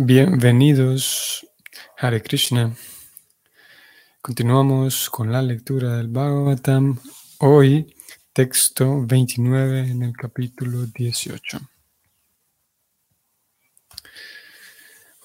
Bienvenidos, 0.00 1.44
Hare 1.96 2.22
Krishna. 2.22 2.72
Continuamos 4.22 5.10
con 5.10 5.32
la 5.32 5.42
lectura 5.42 5.96
del 5.96 6.06
Bhagavatam. 6.06 7.00
Hoy, 7.40 7.92
texto 8.32 9.04
29 9.04 9.90
en 9.90 10.04
el 10.04 10.12
capítulo 10.12 10.86
18. 10.86 11.58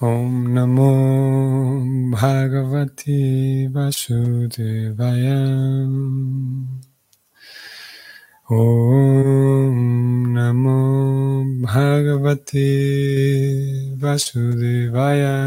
Om 0.00 0.52
Namo 0.52 2.10
Bhagavati 2.10 3.68
Vasudevaya. 3.68 5.38
Om 8.44 10.36
Namo 10.36 11.48
Bhagavate 11.64 12.68
Vasudevaya. 13.96 15.40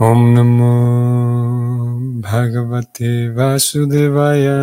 Om 0.00 0.20
Namo 0.32 0.74
Bhagavate 2.22 3.28
Vasudevaya. 3.36 4.56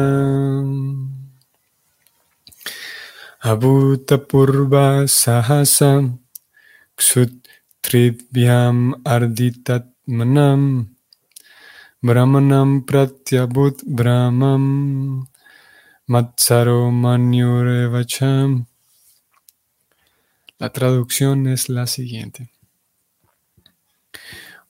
Abhutapurva 3.45 5.06
Sahasam 5.06 6.17
Ksut 6.98 7.45
Tribhyam 7.84 9.06
Arditat 9.06 9.86
Manam. 10.09 10.97
Brahmanam 12.00 12.86
Pratyabhut 12.86 13.82
Brahmam 13.84 15.28
Matsaro 16.06 16.92
Manyurevacham. 16.92 18.68
La 20.60 20.70
traducción 20.70 21.48
es 21.48 21.70
la 21.70 21.88
siguiente. 21.88 22.52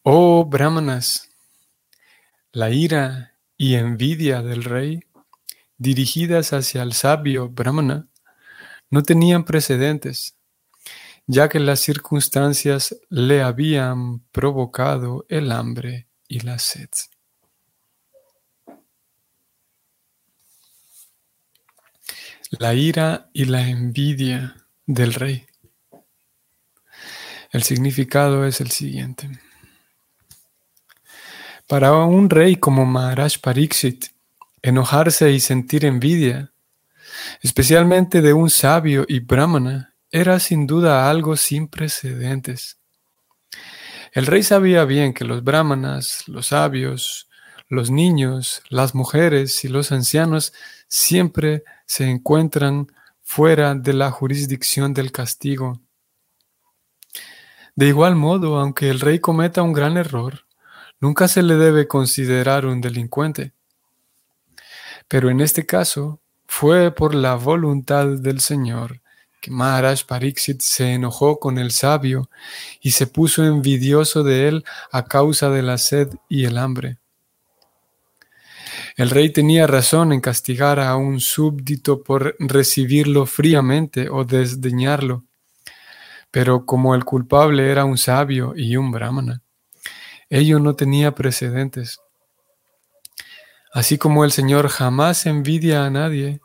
Oh 0.04 0.46
Brahmanas, 0.46 1.30
la 2.54 2.70
ira 2.70 3.34
y 3.58 3.76
envidia 3.76 4.42
del 4.42 4.64
rey 4.64 5.02
dirigidas 5.78 6.54
hacia 6.54 6.82
el 6.82 6.94
sabio 6.94 7.50
Brahmana 7.50 8.08
no 8.90 9.04
tenían 9.04 9.44
precedentes, 9.44 10.38
ya 11.26 11.50
que 11.50 11.60
las 11.60 11.82
circunstancias 11.82 12.96
le 13.10 13.42
habían 13.42 14.22
provocado 14.32 15.26
el 15.28 15.52
hambre 15.52 16.08
y 16.30 16.40
la 16.40 16.58
sed. 16.58 16.88
La 22.52 22.74
ira 22.74 23.30
y 23.34 23.46
la 23.46 23.68
envidia 23.68 24.56
del 24.86 25.14
rey. 25.14 25.46
El 27.52 27.64
significado 27.64 28.46
es 28.46 28.62
el 28.62 28.72
siguiente. 28.72 29.30
Para 31.68 31.94
un 31.94 32.30
rey 32.30 32.56
como 32.56 32.86
Maharaj 32.86 33.40
Pariksit, 33.42 34.06
enojarse 34.62 35.32
y 35.32 35.40
sentir 35.40 35.86
envidia, 35.86 36.52
especialmente 37.42 38.22
de 38.22 38.34
un 38.34 38.50
sabio 38.50 39.06
y 39.08 39.20
brahmana, 39.20 39.94
era 40.12 40.40
sin 40.40 40.66
duda 40.68 41.10
algo 41.10 41.36
sin 41.36 41.68
precedentes. 41.68 42.78
El 44.14 44.26
rey 44.26 44.44
sabía 44.44 44.86
bien 44.86 45.14
que 45.14 45.26
los 45.26 45.44
brahmanas, 45.44 46.24
los 46.28 46.48
sabios, 46.48 47.28
los 47.70 47.92
niños, 47.92 48.62
las 48.70 48.96
mujeres 48.96 49.64
y 49.64 49.68
los 49.68 49.92
ancianos 49.92 50.54
siempre 50.88 51.64
se 51.86 52.10
encuentran 52.10 52.92
fuera 53.22 53.76
de 53.76 53.94
la 53.94 54.12
jurisdicción 54.12 54.94
del 54.94 55.12
castigo. 55.12 55.82
De 57.76 57.88
igual 57.88 58.16
modo, 58.16 58.58
aunque 58.58 58.90
el 58.90 59.00
rey 59.00 59.20
cometa 59.20 59.62
un 59.62 59.74
gran 59.74 59.98
error, 59.98 60.46
nunca 61.00 61.28
se 61.28 61.44
le 61.44 61.56
debe 61.56 61.88
considerar 61.88 62.66
un 62.66 62.82
delincuente. 62.82 63.54
Pero 65.08 65.30
en 65.30 65.42
este 65.42 65.66
caso, 65.66 66.20
fue 66.48 66.92
por 66.92 67.14
la 67.14 67.36
voluntad 67.36 68.08
del 68.08 68.40
Señor 68.40 69.02
que 69.42 69.52
Maharaj 69.52 70.06
Pariksit 70.06 70.62
se 70.62 70.94
enojó 70.94 71.40
con 71.40 71.58
el 71.60 71.72
sabio 71.72 72.30
y 72.82 72.92
se 72.92 73.06
puso 73.06 73.46
envidioso 73.46 74.24
de 74.24 74.48
él 74.48 74.66
a 74.92 75.06
causa 75.06 75.50
de 75.50 75.62
la 75.62 75.78
sed 75.78 76.10
y 76.28 76.46
el 76.46 76.58
hambre. 76.58 76.98
El 78.98 79.12
rey 79.12 79.32
tenía 79.32 79.68
razón 79.68 80.12
en 80.12 80.22
castigar 80.22 80.80
a 80.80 80.96
un 80.96 81.20
súbdito 81.20 82.02
por 82.02 82.36
recibirlo 82.40 83.28
fríamente 83.28 84.10
o 84.10 84.26
desdeñarlo, 84.26 85.24
pero 86.32 86.66
como 86.66 86.96
el 86.96 87.06
culpable 87.06 87.72
era 87.72 87.86
un 87.86 88.00
sabio 88.00 88.54
y 88.56 88.76
un 88.76 88.90
brahmana, 88.90 89.44
ello 90.32 90.58
no 90.58 90.76
tenía 90.76 91.14
precedentes. 91.14 92.00
Así 93.72 94.00
como 94.00 94.26
el 94.26 94.32
Señor 94.32 94.68
jamás 94.68 95.28
envidia 95.28 95.86
a 95.86 95.92
nadie, 95.92 96.42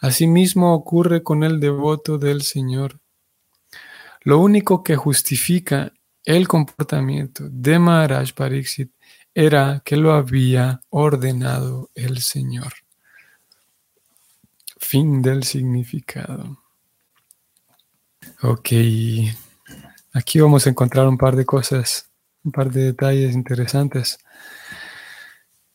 asimismo 0.00 0.74
ocurre 0.74 1.22
con 1.22 1.44
el 1.44 1.60
devoto 1.60 2.18
del 2.18 2.42
Señor. 2.42 2.98
Lo 4.22 4.40
único 4.40 4.82
que 4.82 4.96
justifica 4.96 5.92
el 6.24 6.48
comportamiento 6.48 7.44
de 7.48 7.78
Maharaj 7.78 8.32
Pariksit 8.32 8.90
era 9.34 9.82
que 9.84 9.96
lo 9.96 10.12
había 10.12 10.80
ordenado 10.90 11.90
el 11.94 12.22
Señor. 12.22 12.72
Fin 14.78 15.22
del 15.22 15.42
significado. 15.44 16.58
Ok, 18.42 18.68
aquí 20.12 20.40
vamos 20.40 20.66
a 20.66 20.70
encontrar 20.70 21.08
un 21.08 21.18
par 21.18 21.34
de 21.34 21.44
cosas, 21.44 22.10
un 22.44 22.52
par 22.52 22.70
de 22.70 22.84
detalles 22.84 23.34
interesantes 23.34 24.18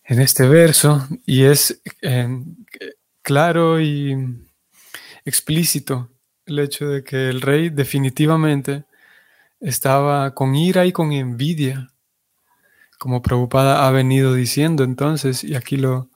en 0.04 0.22
este 0.22 0.48
verso 0.48 1.08
y 1.26 1.44
es 1.44 1.82
eh, 2.02 2.28
claro 3.22 3.80
y 3.80 4.16
explícito 5.26 6.10
el 6.46 6.60
hecho 6.60 6.88
de 6.88 7.04
que 7.04 7.30
el 7.30 7.42
rey 7.42 7.70
definitivamente 7.70 8.86
estaba 9.60 10.34
con 10.34 10.56
ira 10.56 10.86
y 10.86 10.92
con 10.92 11.12
envidia 11.12 11.92
como 13.00 13.22
Prabhupada 13.22 13.88
ha 13.88 13.92
venido 13.92 14.34
diciendo 14.34 14.84
entonces, 14.84 15.44
y 15.46 15.56
aquí 15.56 15.78
lo, 15.78 16.10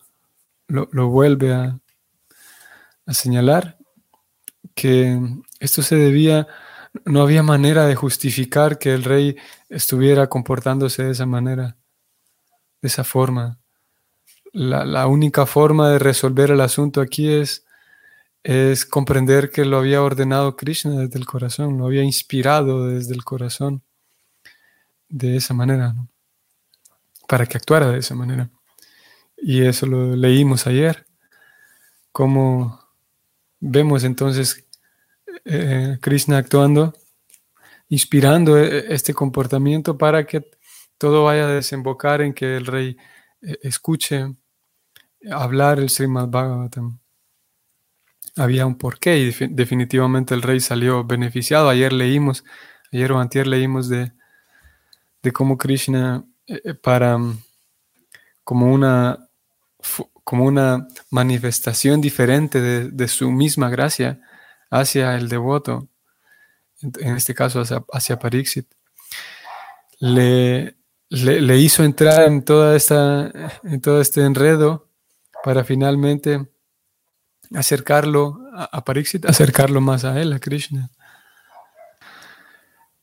lo, 0.67 1.07
vuelve 1.07 1.53
a, 1.53 1.79
a 3.05 3.13
señalar, 3.13 3.77
que 4.75 5.17
esto 5.61 5.81
se 5.81 5.95
debía, 5.95 6.47
no 7.05 7.21
había 7.21 7.41
manera 7.41 7.85
de 7.87 7.95
justificar 7.95 8.79
que 8.79 8.93
el 8.93 9.05
rey 9.05 9.37
estuviera 9.69 10.27
comportándose 10.27 11.03
de 11.03 11.11
esa 11.11 11.25
manera, 11.25 11.77
de 12.81 12.87
esa 12.89 13.05
forma. 13.05 13.59
La, 14.51 14.83
la, 14.83 15.07
única 15.07 15.45
forma 15.45 15.89
de 15.89 15.99
resolver 15.99 16.51
el 16.51 16.59
asunto 16.59 16.99
aquí 16.99 17.29
es, 17.29 17.65
es 18.43 18.85
comprender 18.85 19.51
que 19.51 19.63
lo 19.63 19.77
había 19.77 20.01
ordenado 20.01 20.57
Krishna 20.57 20.99
desde 20.99 21.17
el 21.17 21.25
corazón, 21.25 21.77
lo 21.77 21.85
había 21.85 22.03
inspirado 22.03 22.87
desde 22.87 23.13
el 23.15 23.23
corazón 23.23 23.83
de 25.07 25.37
esa 25.37 25.53
manera. 25.53 25.93
¿no? 25.93 26.12
Para 27.27 27.45
que 27.45 27.57
actuara 27.57 27.89
de 27.89 27.99
esa 27.99 28.15
manera. 28.15 28.49
Y 29.37 29.65
eso 29.65 29.85
lo 29.85 30.15
leímos 30.15 30.67
ayer, 30.67 31.05
cómo 32.11 32.79
vemos 33.59 34.03
entonces 34.03 34.65
eh, 35.45 35.97
Krishna 36.01 36.37
actuando, 36.37 36.93
inspirando 37.89 38.57
eh, 38.57 38.85
este 38.89 39.13
comportamiento 39.13 39.97
para 39.97 40.25
que 40.25 40.49
todo 40.97 41.25
vaya 41.25 41.45
a 41.45 41.51
desembocar 41.51 42.21
en 42.21 42.33
que 42.33 42.55
el 42.57 42.65
rey 42.65 42.97
eh, 43.41 43.57
escuche 43.63 44.35
hablar 45.29 45.79
el 45.79 45.89
Srimad 45.89 46.29
Bhagavatam. 46.29 46.99
Había 48.35 48.65
un 48.65 48.77
porqué 48.77 49.17
y 49.17 49.31
definitivamente 49.49 50.33
el 50.33 50.41
rey 50.41 50.59
salió 50.59 51.03
beneficiado. 51.03 51.69
Ayer 51.69 51.93
leímos, 51.93 52.43
ayer 52.91 53.11
o 53.11 53.19
antier 53.19 53.45
leímos 53.45 53.89
de, 53.89 54.11
de 55.21 55.31
cómo 55.31 55.57
Krishna 55.57 56.25
eh, 56.47 56.61
eh, 56.63 56.73
para 56.73 57.17
mm, 57.17 57.41
como 58.43 58.73
una, 58.73 59.29
como 60.23 60.45
una 60.45 60.87
manifestación 61.09 62.01
diferente 62.01 62.61
de, 62.61 63.07
su 63.07 63.31
misma 63.31 63.69
gracia 63.69 64.19
hacia 64.69 65.15
el 65.15 65.29
devoto, 65.29 65.87
en, 66.81 67.15
este 67.15 67.33
caso 67.33 67.61
hacia, 67.61 67.83
hacia 67.93 68.19
Parixit, 68.19 68.67
le, 69.99 70.75
le, 71.09 71.57
hizo 71.57 71.83
entrar 71.83 72.23
en, 72.23 72.43
toda 72.43 72.75
esta, 72.75 73.31
en 73.63 73.79
todo 73.79 74.01
este 74.01 74.25
enredo 74.25 74.89
para 75.43 75.63
finalmente 75.63 76.45
acercarlo 77.53 78.41
a, 78.53 78.65
a 78.65 78.83
Parixit, 78.83 79.25
acercarlo 79.25 79.79
más 79.79 80.03
a 80.03 80.19
él, 80.19 80.33
a 80.33 80.39
Krishna. 80.39 80.89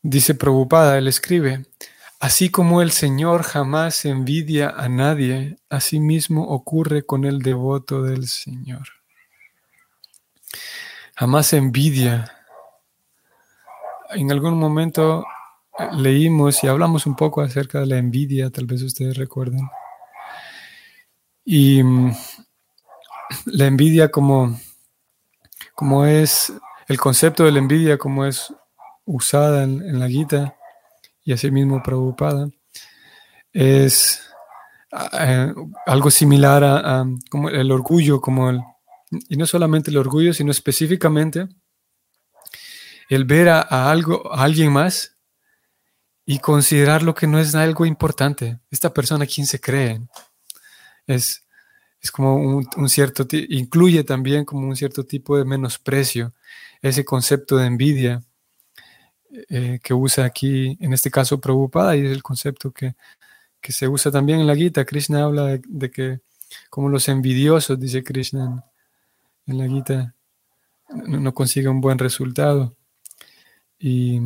Dice 0.03 0.35
Prabhupada, 0.35 0.99
él 0.99 1.09
escribe, 1.09 1.67
Así 2.21 2.51
como 2.51 2.83
el 2.83 2.93
Señor 2.93 3.43
jamás 3.43 4.05
envidia 4.05 4.69
a 4.69 4.89
nadie, 4.89 5.57
así 5.71 6.01
mismo 6.01 6.49
ocurre 6.49 7.05
con 7.05 7.25
el 7.25 7.41
devoto 7.41 8.03
del 8.03 8.29
Señor. 8.29 8.87
Jamás 11.17 11.53
envidia 11.55 12.31
en 14.11 14.31
algún 14.33 14.59
momento 14.59 15.25
eh, 15.79 15.89
leímos 15.93 16.63
y 16.65 16.69
hablamos 16.69 17.07
un 17.07 17.17
poco 17.17 17.41
acerca 17.41 17.81
de 17.81 17.87
la 17.87 17.99
envidia, 17.99 18.51
tal 18.51 18.67
vez 18.67 18.83
ustedes 18.83 19.17
recuerden. 19.17 19.69
Y 21.45 21.83
mm, 21.83 22.13
la 23.47 23.67
envidia 23.67 24.11
como, 24.11 24.59
como 25.75 26.05
es, 26.07 26.53
el 26.89 26.99
concepto 26.99 27.45
de 27.45 27.53
la 27.53 27.61
envidia 27.61 27.99
como 27.99 28.25
es 28.25 28.53
usada 29.05 29.65
en, 29.65 29.99
la 29.99 30.09
Gita 30.09 30.57
y 31.31 31.33
asimismo 31.33 31.81
preocupada, 31.81 32.51
es 33.53 34.21
eh, 35.13 35.55
algo 35.87 36.11
similar 36.11 36.65
a, 36.65 37.07
como 37.31 37.49
el 37.49 37.71
orgullo, 37.71 38.21
como 38.21 38.51
el, 38.51 38.61
y 39.29 39.37
no 39.37 39.47
solamente 39.47 39.93
el 39.93 39.99
orgullo, 39.99 40.35
sino 40.35 40.51
específicamente 40.51 41.47
el 43.09 43.25
ver 43.27 43.49
a, 43.49 43.61
algo, 43.93 44.35
a 44.35 44.43
alguien 44.43 44.73
más 44.73 45.17
y 46.27 46.41
considerar 46.41 47.05
lo 47.05 47.15
que 47.15 47.29
no 47.29 47.39
es 47.39 47.55
algo 47.55 47.87
importante. 47.87 48.59
Esta 48.69 48.93
persona, 48.93 49.25
¿quién 49.25 49.47
se 49.47 49.61
cree? 49.61 50.01
Es, 51.07 51.47
es 52.01 52.11
como 52.11 52.35
un, 52.35 52.89
cierto, 52.89 53.25
incluye 53.31 54.03
también 54.03 54.45
como 54.45 54.67
un 54.67 54.75
cierto 54.75 55.05
tipo 55.05 55.39
de 55.39 55.45
menosprecio, 55.45 56.35
ese 56.83 57.05
concepto 57.05 57.57
de 57.57 57.67
envidia 57.67 58.25
eh, 59.49 59.79
que 59.83 59.95
usa 59.95 60.25
aquí, 60.25 60.77
en 60.81 60.93
este 60.93 61.11
caso, 61.11 61.41
preocupada 61.41 61.97
y 61.97 62.05
es 62.07 62.13
el 62.13 62.23
concepto 62.23 62.73
que, 62.73 62.95
se 63.63 63.87
usa 63.89 64.11
también 64.11 64.41
en 64.41 64.47
la 64.47 64.57
Gita. 64.57 64.85
Krishna 64.85 65.25
habla 65.25 65.59
de, 65.69 65.91
que, 65.91 66.21
como 66.71 66.89
los 66.89 67.09
envidiosos, 67.09 67.79
dice 67.79 68.03
Krishna 68.03 68.65
en, 69.47 69.59
la 69.59 69.69
Gita, 69.69 70.15
no, 70.89 71.21
no 71.21 71.35
un 71.71 71.81
buen 71.81 71.99
resultado. 71.99 72.77
Y 73.79 74.21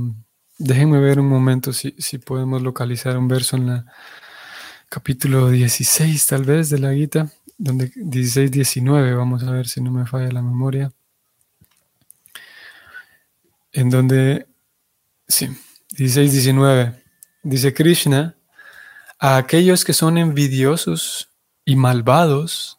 déjenme 0.58 1.00
ver 1.00 1.20
un 1.20 1.28
momento 1.28 1.72
si, 1.72 1.92
podemos 2.18 2.62
localizar 2.62 3.16
un 3.18 3.28
verso 3.28 3.56
en 3.56 3.66
la 3.66 3.86
capítulo 4.88 5.50
16 5.50 6.26
tal 6.26 6.44
vez 6.44 6.70
de 6.70 6.78
la 6.78 6.94
Gita, 6.94 7.30
donde 7.58 7.90
16-19, 7.92 9.16
vamos 9.16 9.42
a 9.42 9.50
ver 9.50 9.66
si 9.66 9.80
no 9.80 9.90
me 9.90 10.06
falla 10.06 10.30
la 10.30 10.42
memoria, 10.42 10.92
en 13.72 13.90
donde, 13.90 14.46
sí, 15.28 15.48
16-19, 15.96 17.00
dice 17.42 17.74
Krishna, 17.74 18.36
a 19.18 19.36
aquellos 19.36 19.84
que 19.84 19.92
son 19.92 20.18
envidiosos 20.18 21.30
y 21.64 21.76
malvados, 21.76 22.78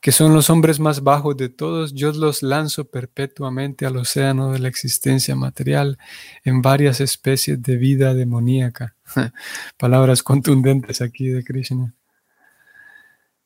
que 0.00 0.12
son 0.12 0.32
los 0.34 0.48
hombres 0.48 0.80
más 0.80 1.02
bajos 1.02 1.36
de 1.36 1.50
todos, 1.50 1.92
yo 1.92 2.10
los 2.12 2.42
lanzo 2.42 2.86
perpetuamente 2.86 3.84
al 3.84 3.98
océano 3.98 4.50
de 4.50 4.58
la 4.58 4.68
existencia 4.68 5.36
material 5.36 5.98
en 6.42 6.62
varias 6.62 7.00
especies 7.00 7.62
de 7.62 7.76
vida 7.76 8.14
demoníaca. 8.14 8.96
Palabras 9.76 10.22
contundentes 10.22 11.02
aquí 11.02 11.28
de 11.28 11.44
Krishna. 11.44 11.94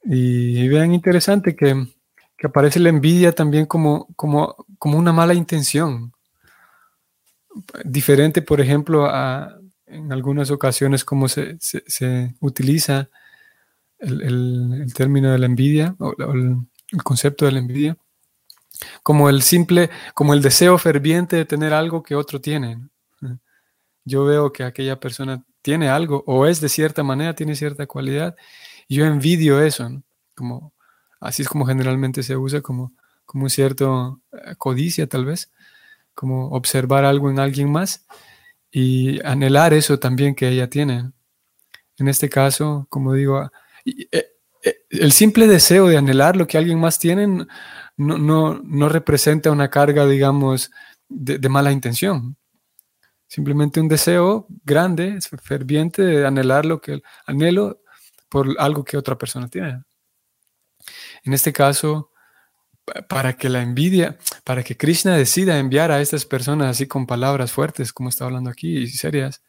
Y, 0.05 0.69
vean 0.69 0.95
interesante 0.95 1.57
que, 1.57 1.89
aparece 2.43 2.79
la 2.79 2.91
envidia 2.91 3.33
también 3.33 3.67
como, 3.67 4.07
como, 4.17 4.67
como 4.79 4.99
una 4.99 5.13
mala 5.13 5.35
intención. 5.35 6.14
Diferente, 7.85 8.43
por 8.43 8.61
ejemplo, 8.61 9.07
a, 9.07 9.59
en 9.87 10.13
algunas 10.13 10.51
ocasiones 10.51 11.05
como 11.05 11.29
se, 11.29 11.57
se 11.61 12.35
utiliza 12.41 13.09
el, 13.99 14.93
término 14.95 15.33
de 15.33 15.39
la 15.39 15.47
envidia 15.47 15.95
o, 15.99 16.15
el, 16.33 16.59
concepto 17.03 17.45
de 17.45 17.53
la 17.53 17.59
envidia 17.59 17.97
como 19.03 19.29
el 19.29 19.43
simple, 19.43 19.91
como 20.15 20.35
el 20.35 20.43
deseo 20.43 20.79
ferviente 20.79 21.37
de 21.37 21.45
tener 21.45 21.73
algo 21.73 22.03
que 22.03 22.15
otro 22.15 22.41
tiene. 22.41 22.79
Yo 24.05 24.25
veo 24.25 24.53
que 24.53 24.65
aquella 24.65 25.01
persona 25.01 25.45
tiene 25.63 25.89
algo 25.89 26.23
o 26.27 26.47
es 26.47 26.61
de 26.61 26.69
cierta 26.69 27.03
manera, 27.03 27.35
tiene 27.35 27.55
cierta 27.55 27.87
cualidad, 27.87 28.37
yo 28.89 29.07
envidio 29.07 29.63
eso, 29.63 30.03
como, 30.35 30.75
así 31.21 31.43
es 31.43 31.49
como 31.49 31.65
generalmente 31.65 32.23
se 32.23 32.37
usa, 32.37 32.61
como, 32.61 32.93
como 33.25 33.45
un 33.45 33.51
cierto 33.51 34.21
eh, 34.33 34.55
codicia 34.59 35.07
tal 35.07 35.25
vez, 35.25 35.51
como 36.15 36.49
observar 36.51 37.05
algo 37.05 37.31
en 37.31 37.39
alguien 37.39 37.71
más 37.71 38.07
y 38.71 39.25
anhelar 39.27 39.73
eso 39.75 39.99
también 39.99 40.35
que 40.35 40.49
ella 40.49 40.69
tiene. 40.69 41.13
En 41.97 42.09
este 42.09 42.29
caso, 42.29 42.87
como 42.89 43.13
digo, 43.15 43.51
eh, 43.85 44.35
eh, 44.63 44.77
el 44.91 45.13
simple 45.13 45.47
deseo 45.47 45.87
de 45.89 45.97
anhelar 45.97 46.37
lo 46.37 46.47
que 46.47 46.59
alguien 46.59 46.81
más 46.81 46.99
tiene 46.99 47.27
no, 47.27 47.47
no, 47.97 48.61
no 48.65 48.89
representa 48.89 49.51
una 49.51 49.71
carga, 49.71 50.07
digamos, 50.07 50.71
de, 51.09 51.49
mala 51.49 51.73
intención. 51.73 52.37
Simplemente 53.27 53.81
un 53.81 53.89
deseo 53.89 54.47
grande, 54.65 55.19
ferviente 55.43 56.03
de 56.03 56.27
anhelar 56.27 56.67
lo 56.67 56.81
que 56.81 57.03
anhelo 57.27 57.81
por 58.29 58.57
algo 58.59 58.85
que 58.85 58.97
otra 58.97 59.17
persona 59.17 59.49
tiene. 59.49 59.83
En 61.25 61.33
este 61.33 61.53
caso, 61.53 62.11
para 63.09 63.37
que 63.37 63.49
la 63.49 63.63
envidia, 63.63 64.19
para 64.45 64.63
que 64.63 64.77
Krishna 64.77 65.17
decida 65.17 65.59
enviar 65.59 65.91
a 65.91 66.01
estas 66.01 66.27
personas 66.27 66.69
así 66.69 66.87
con 66.87 67.07
palabras 67.07 67.53
fuertes, 67.53 67.93
como 67.93 68.09
está 68.09 68.25
hablando 68.25 68.51
aquí, 68.51 68.77
y 68.77 68.89
serias, 68.89 69.43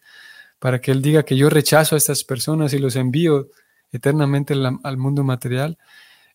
para 0.59 0.79
que 0.81 0.91
él 0.91 1.01
diga 1.01 1.23
que 1.23 1.37
yo 1.37 1.49
rechazo 1.49 1.95
a 1.95 1.97
estas 1.97 2.23
personas 2.23 2.73
y 2.73 2.79
los 2.79 2.95
envío 2.95 3.49
eternamente 3.91 4.53
al 4.83 4.97
mundo 4.97 5.23
material, 5.23 5.77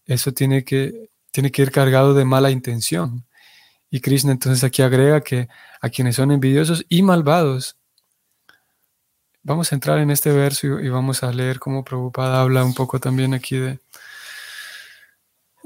eso 0.07 0.33
tiene 0.33 0.65
que, 0.65 1.11
tiene 1.31 1.51
que 1.51 1.63
ir 1.63 1.71
cargado 1.71 2.15
de 2.15 2.25
mala 2.25 2.51
intención. 2.51 3.25
Y 3.91 4.01
Krishna 4.01 4.33
entonces 4.33 4.63
aquí 4.65 4.83
agrega 4.83 5.21
que 5.21 5.49
a 5.81 5.89
quienes 5.89 6.17
son 6.17 6.31
envidiosos 6.31 6.85
y 6.89 7.03
malvados, 7.03 7.77
vamos 9.43 9.73
a 9.73 9.75
entrar 9.75 9.99
en 9.99 10.11
este 10.11 10.33
verso 10.33 10.81
y, 10.81 10.89
vamos 10.89 11.23
a 11.23 11.33
leer 11.33 11.59
cómo 11.59 11.85
Prabhupada 11.85 12.41
habla 12.41 12.65
un 12.65 12.75
poco 12.75 13.01
también 13.01 13.35
aquí 13.35 13.57
de, 13.57 13.81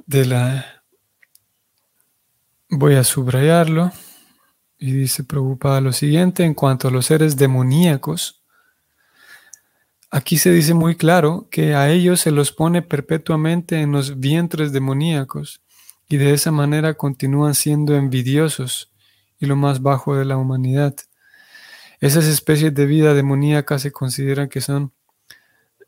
de 0.06 0.26
la... 0.26 0.83
Voy 2.68 2.94
a 2.94 3.04
subrayarlo. 3.04 3.92
Y 4.78 4.92
dice 4.92 5.24
Prabhupada 5.24 5.80
lo 5.80 5.92
siguiente, 5.92 6.44
en 6.44 6.54
cuanto 6.54 6.88
a 6.88 6.90
los 6.90 7.06
seres 7.06 7.36
demoníacos, 7.36 8.44
Aquí 10.14 10.38
se 10.38 10.52
dice 10.52 10.74
muy 10.74 10.94
claro 10.94 11.48
que 11.50 11.74
a 11.74 11.90
ellos 11.90 12.20
se 12.20 12.30
los 12.30 12.52
pone 12.52 12.82
perpetuamente 12.82 13.80
en 13.80 13.90
los 13.90 14.20
vientres 14.20 14.70
demoníacos 14.70 15.60
y 16.08 16.18
de 16.18 16.32
esa 16.32 16.52
manera 16.52 16.94
continúan 16.94 17.56
siendo 17.56 17.96
envidiosos 17.96 18.92
y 19.40 19.46
lo 19.46 19.56
más 19.56 19.82
bajo 19.82 20.14
de 20.14 20.24
la 20.24 20.36
humanidad. 20.36 20.94
Esas 21.98 22.26
especies 22.26 22.72
de 22.72 22.86
vida 22.86 23.12
demoníaca 23.12 23.80
se 23.80 23.90
consideran 23.90 24.48
que 24.48 24.60
son... 24.60 24.92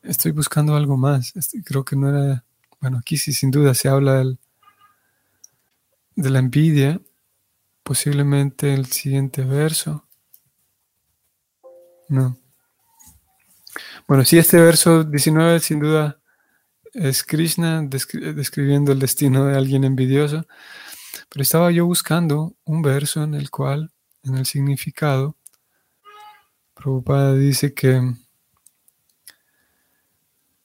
Estoy 0.03 0.33
buscando 0.33 0.75
algo 0.75 0.97
más. 0.97 1.33
Este, 1.37 1.63
creo 1.63 1.85
que 1.85 1.95
no 1.95 2.09
era... 2.09 2.43
Bueno, 2.81 2.97
aquí 2.97 3.15
sí 3.15 3.31
sin 3.31 3.49
duda 3.49 3.73
se 3.75 3.87
habla 3.87 4.15
del, 4.15 4.39
de 6.17 6.29
la 6.29 6.39
envidia. 6.39 6.99
Posiblemente 7.83 8.73
el 8.73 8.87
siguiente 8.87 9.43
verso. 9.43 10.05
No. 12.09 12.37
Bueno, 14.07 14.25
sí, 14.25 14.37
este 14.37 14.59
verso 14.59 15.05
19 15.05 15.59
sin 15.61 15.79
duda 15.79 16.19
es 16.93 17.23
Krishna 17.23 17.83
describiendo 17.83 18.91
el 18.91 18.99
destino 18.99 19.45
de 19.45 19.55
alguien 19.55 19.83
envidioso, 19.83 20.47
pero 21.29 21.43
estaba 21.43 21.71
yo 21.71 21.85
buscando 21.85 22.55
un 22.65 22.81
verso 22.81 23.23
en 23.23 23.35
el 23.35 23.49
cual, 23.51 23.91
en 24.23 24.35
el 24.35 24.45
significado, 24.45 25.37
Prabhupada 26.73 27.33
dice 27.35 27.73
que, 27.73 28.01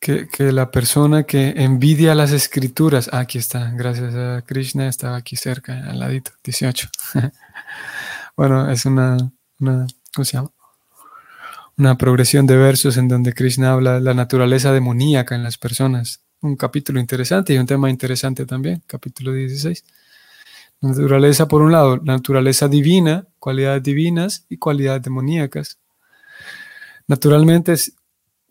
que, 0.02 0.52
la 0.52 0.73
persona 0.73 1.23
que 1.23 1.54
envidia 1.56 2.16
las 2.16 2.32
escrituras, 2.32 3.09
ah, 3.12 3.21
aquí 3.21 3.38
está, 3.38 3.71
gracias 3.71 4.14
a 4.14 4.42
Krishna, 4.42 4.88
estaba 4.88 5.16
aquí 5.16 5.37
cerca, 5.37 5.88
al 5.88 6.00
ladito, 6.00 6.32
18. 6.42 6.88
bueno, 8.37 8.68
es 8.68 8.85
una, 8.85 9.16
una, 9.61 9.87
¿cómo 10.12 10.25
se 10.25 10.37
llama? 10.37 10.50
una 11.78 11.97
progresión 11.97 12.47
de 12.47 12.56
versos 12.56 12.97
en 12.97 13.09
donde 13.09 13.32
Krishna 13.32 13.73
habla 13.73 13.94
de 13.94 14.00
la 14.00 14.12
naturaleza 14.12 14.73
demoníaca 14.73 15.35
en 15.35 15.42
las 15.42 15.56
personas. 15.56 16.21
Un 16.40 16.56
capítulo 16.56 17.00
interesante 17.00 17.54
y 17.54 17.59
un 17.59 17.66
tema 17.66 17.88
interesante 17.88 18.44
también, 18.44 18.82
capítulo 18.87 19.32
16. 19.32 19.85
Naturaleza, 20.80 21.47
por 21.47 21.62
un 21.62 21.71
lado, 21.71 21.99
naturaleza 21.99 22.66
divina, 22.66 23.26
cualidades 23.38 23.85
divinas 23.85 24.47
y 24.49 24.59
cualidades 24.59 25.02
demoníacas. 25.02 25.78
Naturalmente, 27.06 27.75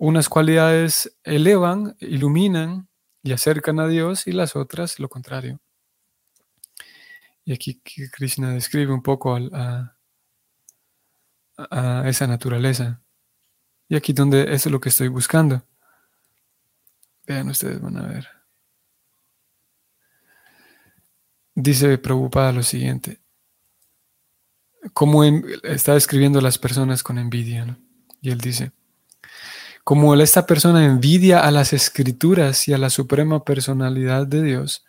unas 0.04 0.30
cualidades 0.30 1.16
elevan, 1.24 1.96
iluminan 2.00 2.90
y 3.22 3.34
acercan 3.34 3.80
a 3.80 3.88
Dios 3.88 4.26
y 4.26 4.32
las 4.32 4.56
otras 4.56 4.98
lo 4.98 5.08
contrario. 5.10 5.62
Y 7.46 7.54
aquí 7.54 7.80
Krishna 8.12 8.52
describe 8.52 8.92
un 8.92 9.04
poco 9.04 9.36
a, 9.36 9.96
esa 12.08 12.26
naturaleza. 12.26 13.04
Y 13.90 13.96
aquí 13.96 14.12
donde 14.12 14.42
eso 14.56 14.70
es 14.70 14.72
lo 14.72 14.80
que 14.80 14.90
estoy 14.90 15.08
buscando. 15.08 15.64
Vean 17.28 17.50
ustedes, 17.50 17.80
van 17.80 17.98
a 17.98 18.08
ver. 18.08 18.28
Dice 21.54 22.00
Prabhupada 22.00 22.54
lo 22.54 22.64
siguiente. 22.64 23.22
cómo 24.94 25.24
está 25.24 25.94
describiendo 25.94 26.42
las 26.42 26.58
personas 26.58 27.04
con 27.04 27.20
envidia. 27.20 27.78
Y 28.20 28.32
él 28.32 28.40
dice, 28.40 28.72
como 29.84 30.14
esta 30.16 30.46
persona 30.46 30.86
envidia 30.86 31.40
a 31.40 31.52
las 31.52 31.74
escrituras 31.74 32.68
y 32.68 32.74
a 32.74 32.78
la 32.78 32.90
suprema 32.90 33.44
personalidad 33.44 34.28
de 34.28 34.44
Dios, 34.44 34.86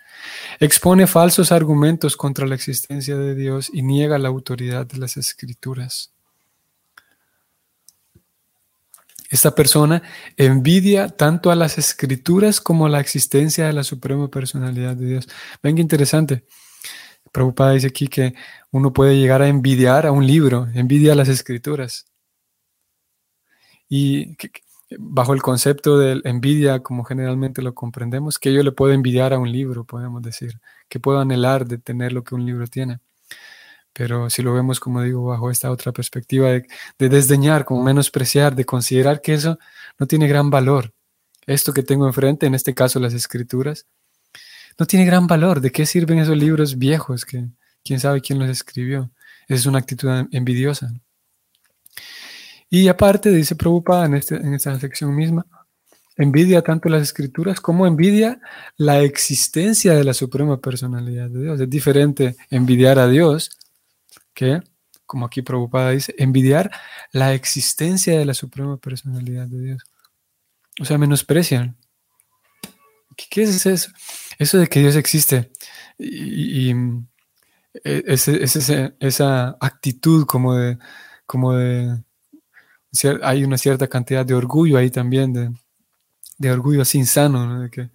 expone 0.61 1.07
falsos 1.07 1.53
argumentos 1.53 2.17
contra 2.17 2.47
la 2.47 2.55
existencia 2.55 3.17
de 3.17 3.35
Dios 3.35 3.71
y 3.73 3.83
niega 3.83 4.19
la 4.19 4.29
autoridad 4.29 4.87
de 4.87 4.99
las 4.99 5.17
escrituras. 5.17 6.13
Esta 9.31 9.55
persona 9.55 10.03
envidia 10.37 11.09
tanto 11.09 11.51
a 11.51 11.57
las 11.57 11.79
escrituras 11.79 12.61
como 12.61 12.85
a 12.85 12.91
la 12.91 13.01
existencia 13.01 13.67
de 13.67 13.73
la 13.73 13.83
suprema 13.83 14.29
personalidad 14.29 14.95
de 14.95 15.07
Dios. 15.07 15.29
Ven 15.63 15.77
qué 15.77 15.81
interesante. 15.81 16.45
Prabhupada 17.33 17.73
dice 17.73 17.87
aquí 17.87 18.09
que 18.09 18.35
uno 18.71 18.93
puede 18.93 19.17
llegar 19.17 19.41
a 19.41 19.49
envidiar 19.49 20.07
a 20.07 20.13
un 20.13 20.27
libro, 20.27 20.69
envidia 20.75 21.15
a 21.15 21.17
las 21.17 21.29
escrituras. 21.29 22.05
Y 23.89 24.37
bajo 24.99 25.35
el 25.35 25.43
concepto 25.43 25.99
de 25.99 26.21
envidia, 26.25 26.83
como 26.83 27.05
generalmente 27.05 27.63
lo 27.63 27.75
comprendemos, 27.75 28.39
que 28.39 28.53
yo 28.53 28.63
le 28.63 28.73
puedo 28.73 28.93
envidiar 28.93 29.33
a 29.33 29.39
un 29.39 29.51
libro, 29.51 29.85
podemos 29.85 30.23
decir, 30.23 30.61
que 30.89 31.01
puedo 31.01 31.21
anhelar 31.21 31.67
de 31.67 31.79
tener 31.79 32.13
lo 32.13 32.25
que 32.25 32.35
un 32.35 32.47
libro 32.47 32.67
tiene. 32.67 33.01
Pero 33.93 34.31
si 34.31 34.43
lo 34.43 34.55
vemos, 34.55 34.81
como 34.81 35.03
digo, 35.03 35.25
bajo 35.25 35.51
esta 35.51 35.71
otra 35.71 35.93
perspectiva 35.93 36.49
de, 36.51 37.09
desdeñar, 37.09 37.65
como 37.65 37.83
menospreciar, 37.83 38.55
de 38.55 38.65
considerar 38.65 39.21
que 39.21 39.35
eso 39.35 39.59
no 39.99 40.07
tiene 40.07 40.29
gran 40.29 40.51
valor, 40.51 40.93
esto 41.47 41.73
que 41.73 41.83
tengo 41.83 42.07
enfrente, 42.07 42.47
en 42.47 42.55
este 42.55 42.75
caso 42.75 43.01
las 43.01 43.15
escrituras, 43.15 43.87
no 44.79 44.87
tiene 44.87 45.05
gran 45.05 45.27
valor. 45.27 45.61
¿De 45.61 45.71
qué 45.71 45.87
sirven 45.87 46.19
esos 46.19 46.37
libros 46.37 46.79
viejos 46.79 47.25
que 47.25 47.49
quién 47.85 48.01
sabe 48.01 48.21
quién 48.23 48.39
los 48.39 48.49
escribió? 48.49 49.11
Esa 49.47 49.61
es 49.61 49.67
una 49.67 49.79
actitud 49.79 50.09
envidiosa. 50.31 50.93
Y 52.75 52.89
aparte, 52.89 53.31
dice 53.31 53.55
Prabhupada 53.55 54.07
en, 54.07 54.15
este, 54.15 54.35
en 54.35 54.55
esta 54.55 54.81
sección 54.81 55.15
misma, 55.15 55.45
envidia 56.17 56.63
tanto 56.63 56.89
las 56.89 57.03
escrituras 57.03 57.61
como 57.61 57.87
envidia 57.87 58.41
la 58.79 59.03
existencia 59.03 59.93
de 59.93 60.05
la 60.05 60.15
suprema 60.15 60.59
personalidad 60.59 61.29
de 61.29 61.43
Dios. 61.43 61.61
Es 61.61 61.69
diferente 61.69 62.35
envidiar 62.49 62.99
a 62.99 63.09
Dios 63.09 63.51
que, 64.33 64.63
como 65.05 65.27
aquí 65.27 65.43
Prabhupada 65.43 65.91
dice, 65.91 66.15
envidiar 66.17 66.71
la 67.11 67.35
existencia 67.35 68.19
de 68.19 68.25
la 68.25 68.33
suprema 68.33 68.79
personalidad 68.79 69.49
de 69.49 69.61
Dios. 69.61 69.83
O 70.81 70.87
sea, 70.87 70.97
menosprecian. 70.97 71.77
¿Qué, 73.29 73.43
es 73.43 73.67
eso? 73.67 73.93
Eso 74.39 74.57
de 74.57 74.67
que 74.67 74.81
Dios 74.81 74.97
existe 74.97 75.53
y, 75.99 76.71
e, 77.85 78.17
esa 78.99 79.59
actitud 79.61 80.25
como 80.25 80.55
de, 80.55 80.79
como 81.27 81.53
de 81.53 82.03
hay 83.23 83.45
una 83.45 83.59
cierta 83.59 83.89
cantidad 83.89 84.25
de 84.25 84.35
orgullo 84.35 84.79
ahí 84.79 84.91
también, 84.91 85.33
de, 86.39 86.51
orgullo 86.51 86.83
así 86.83 86.99
insano, 86.99 87.61
de, 87.61 87.71
que, 87.71 87.91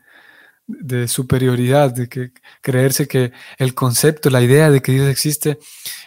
de 0.67 1.07
superioridad, 1.07 1.93
de 1.93 2.09
que 2.09 2.31
creerse 2.61 3.07
que 3.07 3.31
el 3.57 3.73
concepto, 3.73 4.29
la 4.29 4.41
idea 4.41 4.69
de 4.71 4.81
que 4.81 4.91
Dios 4.91 5.07
existe 5.07 5.59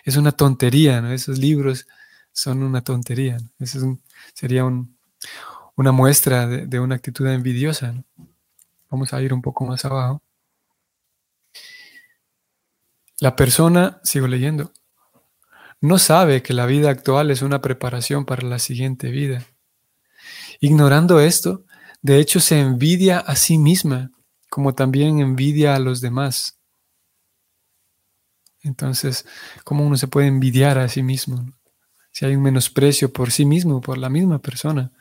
es 0.05 0.17
una 0.17 0.33
tontería, 0.33 1.01
¿no? 1.01 1.13
esos 1.13 1.39
libros 1.39 1.87
son 2.33 2.63
una 2.63 2.83
tontería. 2.83 3.37
Eso 3.59 3.99
sería 4.35 4.65
una 4.65 5.93
muestra 5.93 6.47
de, 6.47 6.81
una 6.81 6.97
actitud 6.97 7.27
envidiosa. 7.27 7.95
Vamos 8.91 9.13
a 9.13 9.23
ir 9.23 9.33
un 9.33 9.43
poco 9.43 9.65
más 9.65 9.85
abajo. 9.85 10.23
La 13.21 13.37
persona, 13.37 14.01
sigo 14.03 14.27
leyendo, 14.27 14.73
no 15.81 15.99
sabe 15.99 16.43
que 16.43 16.53
la 16.53 16.67
vida 16.67 16.91
actual 16.91 17.31
es 17.31 17.43
una 17.43 17.63
preparación 17.63 18.25
para 18.25 18.47
la 18.47 18.59
siguiente 18.59 19.11
vida. 19.11 19.47
Ignorando 20.61 21.21
esto, 21.21 21.65
de 22.03 22.19
hecho 22.19 22.41
se 22.41 22.61
envidia 22.61 23.19
a 23.19 23.35
sí 23.37 23.57
misma, 23.57 24.11
como 24.51 24.75
también 24.75 25.21
envidia 25.21 25.75
a 25.75 25.79
los 25.79 26.01
demás. 26.01 26.59
Entonces, 28.63 29.27
¿cómo 29.65 29.87
uno 29.87 29.97
se 29.97 30.09
puede 30.09 30.27
envidiar 30.27 30.79
a 30.79 30.89
sí 30.89 31.03
mismo? 31.03 31.47
Si 32.13 32.27
hay 32.27 32.37
un 32.37 32.43
menosprecio 32.43 33.13
por 33.13 33.31
sí 33.31 33.47
mismo, 33.47 33.81
por 33.81 33.97
la 33.97 34.11
misma 34.11 34.39
persona. 34.39 34.93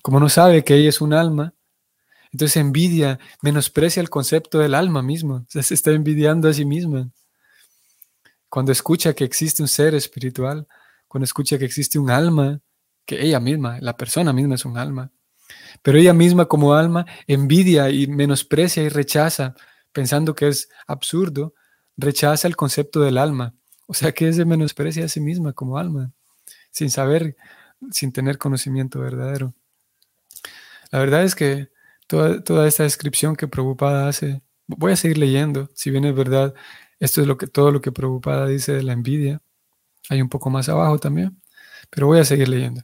Como 0.00 0.18
no 0.18 0.28
sabe 0.30 0.64
que 0.64 0.76
ella 0.76 0.88
es 0.88 1.00
un 1.00 1.12
alma, 1.12 1.52
entonces 2.32 2.56
envidia, 2.56 3.18
menosprecia 3.42 4.00
el 4.00 4.08
concepto 4.08 4.58
del 4.58 4.74
alma 4.74 5.02
mismo. 5.02 5.44
se 5.48 5.74
está 5.74 5.90
envidiando 5.90 6.48
a 6.48 6.54
sí 6.54 6.64
misma. 6.64 7.10
Cuando 8.48 8.72
escucha 8.72 9.14
que 9.14 9.24
existe 9.24 9.62
un 9.62 9.68
ser 9.68 9.94
espiritual, 9.94 10.66
cuando 11.08 11.24
escucha 11.24 11.58
que 11.58 11.64
existe 11.64 11.98
un 11.98 12.10
alma, 12.10 12.60
que 13.04 13.22
ella 13.22 13.40
misma, 13.40 13.78
la 13.80 13.96
persona 13.96 14.32
misma 14.32 14.56
es 14.56 14.64
un 14.64 14.76
alma, 14.76 15.10
pero 15.82 15.98
ella 15.98 16.12
misma 16.12 16.46
como 16.46 16.74
alma 16.74 17.06
envidia 17.26 17.90
y 17.90 18.06
menosprecia 18.06 18.82
y 18.82 18.88
rechaza, 18.88 19.54
pensando 19.92 20.34
que 20.34 20.48
es 20.48 20.68
absurdo, 20.86 21.54
rechaza 21.96 22.48
el 22.48 22.56
concepto 22.56 23.00
del 23.00 23.18
alma. 23.18 23.54
O 23.86 23.94
sea 23.94 24.12
que 24.12 24.32
se 24.32 24.44
menosprecia 24.44 25.04
a 25.04 25.08
sí 25.08 25.20
misma 25.20 25.52
como 25.52 25.78
alma, 25.78 26.12
sin 26.70 26.90
saber, 26.90 27.36
sin 27.92 28.12
tener 28.12 28.38
conocimiento 28.38 29.00
verdadero. 29.00 29.54
La 30.90 30.98
verdad 30.98 31.22
es 31.22 31.34
que 31.34 31.68
toda, 32.06 32.42
toda 32.42 32.66
esta 32.66 32.82
descripción 32.82 33.36
que 33.36 33.48
Prabhupada 33.48 34.08
hace, 34.08 34.42
voy 34.66 34.92
a 34.92 34.96
seguir 34.96 35.18
leyendo, 35.18 35.70
si 35.74 35.90
bien 35.90 36.04
es 36.04 36.14
verdad, 36.14 36.54
esto 36.98 37.20
es 37.20 37.26
lo 37.26 37.36
que, 37.36 37.46
todo 37.46 37.70
lo 37.70 37.80
que 37.80 37.92
Prabhupada 37.92 38.46
dice 38.46 38.72
de 38.72 38.82
la 38.82 38.92
envidia. 38.92 39.40
Hay 40.08 40.22
un 40.22 40.28
poco 40.28 40.50
más 40.50 40.68
abajo 40.68 40.98
también, 40.98 41.40
pero 41.90 42.06
voy 42.06 42.20
a 42.20 42.24
seguir 42.24 42.48
leyendo. 42.48 42.82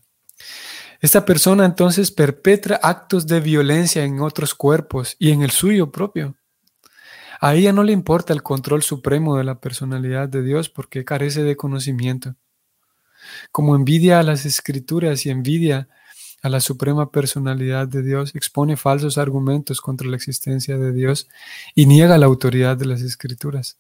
Esta 1.01 1.25
persona 1.25 1.65
entonces 1.65 2.11
perpetra 2.11 2.77
actos 2.77 3.27
de 3.27 3.41
violencia 3.41 4.05
en 4.05 4.21
otros 4.21 4.55
cuerpos 4.55 5.17
y 5.19 5.31
en 5.31 5.43
el 5.43 5.51
suyo 5.51 5.91
propio. 5.91 6.37
A 7.41 7.55
ella 7.55 7.73
no 7.73 7.83
le 7.83 7.93
importa 7.93 8.33
el 8.33 8.43
control 8.43 8.83
supremo 8.83 9.37
de 9.37 9.43
la 9.43 9.61
personalidad 9.61 10.29
de 10.29 10.43
Dios 10.43 10.69
porque 10.69 11.05
carece 11.05 11.43
de 11.43 11.57
conocimiento. 11.57 12.37
Como 13.51 13.75
envidia 13.75 14.21
a 14.21 14.23
las 14.23 14.47
escrituras 14.47 15.27
y 15.27 15.31
envidia 15.31 15.89
a 16.43 16.49
la 16.49 16.61
suprema 16.61 17.11
personalidad 17.11 17.89
de 17.89 18.03
Dios, 18.03 18.35
expone 18.35 18.77
falsos 18.77 19.19
argumentos 19.19 19.81
contra 19.81 20.09
la 20.09 20.17
existencia 20.17 20.77
de 20.77 20.93
Dios 20.93 21.29
y 21.75 21.87
niega 21.87 22.19
la 22.19 22.27
autoridad 22.27 22.77
de 22.77 22.87
las 22.87 23.03
escrituras. 23.03 23.79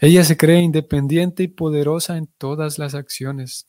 Ella 0.00 0.24
se 0.24 0.36
cree 0.36 0.60
independiente 0.60 1.42
y 1.42 1.48
poderosa 1.48 2.16
en 2.16 2.26
todas 2.38 2.78
las 2.78 2.94
acciones. 2.94 3.68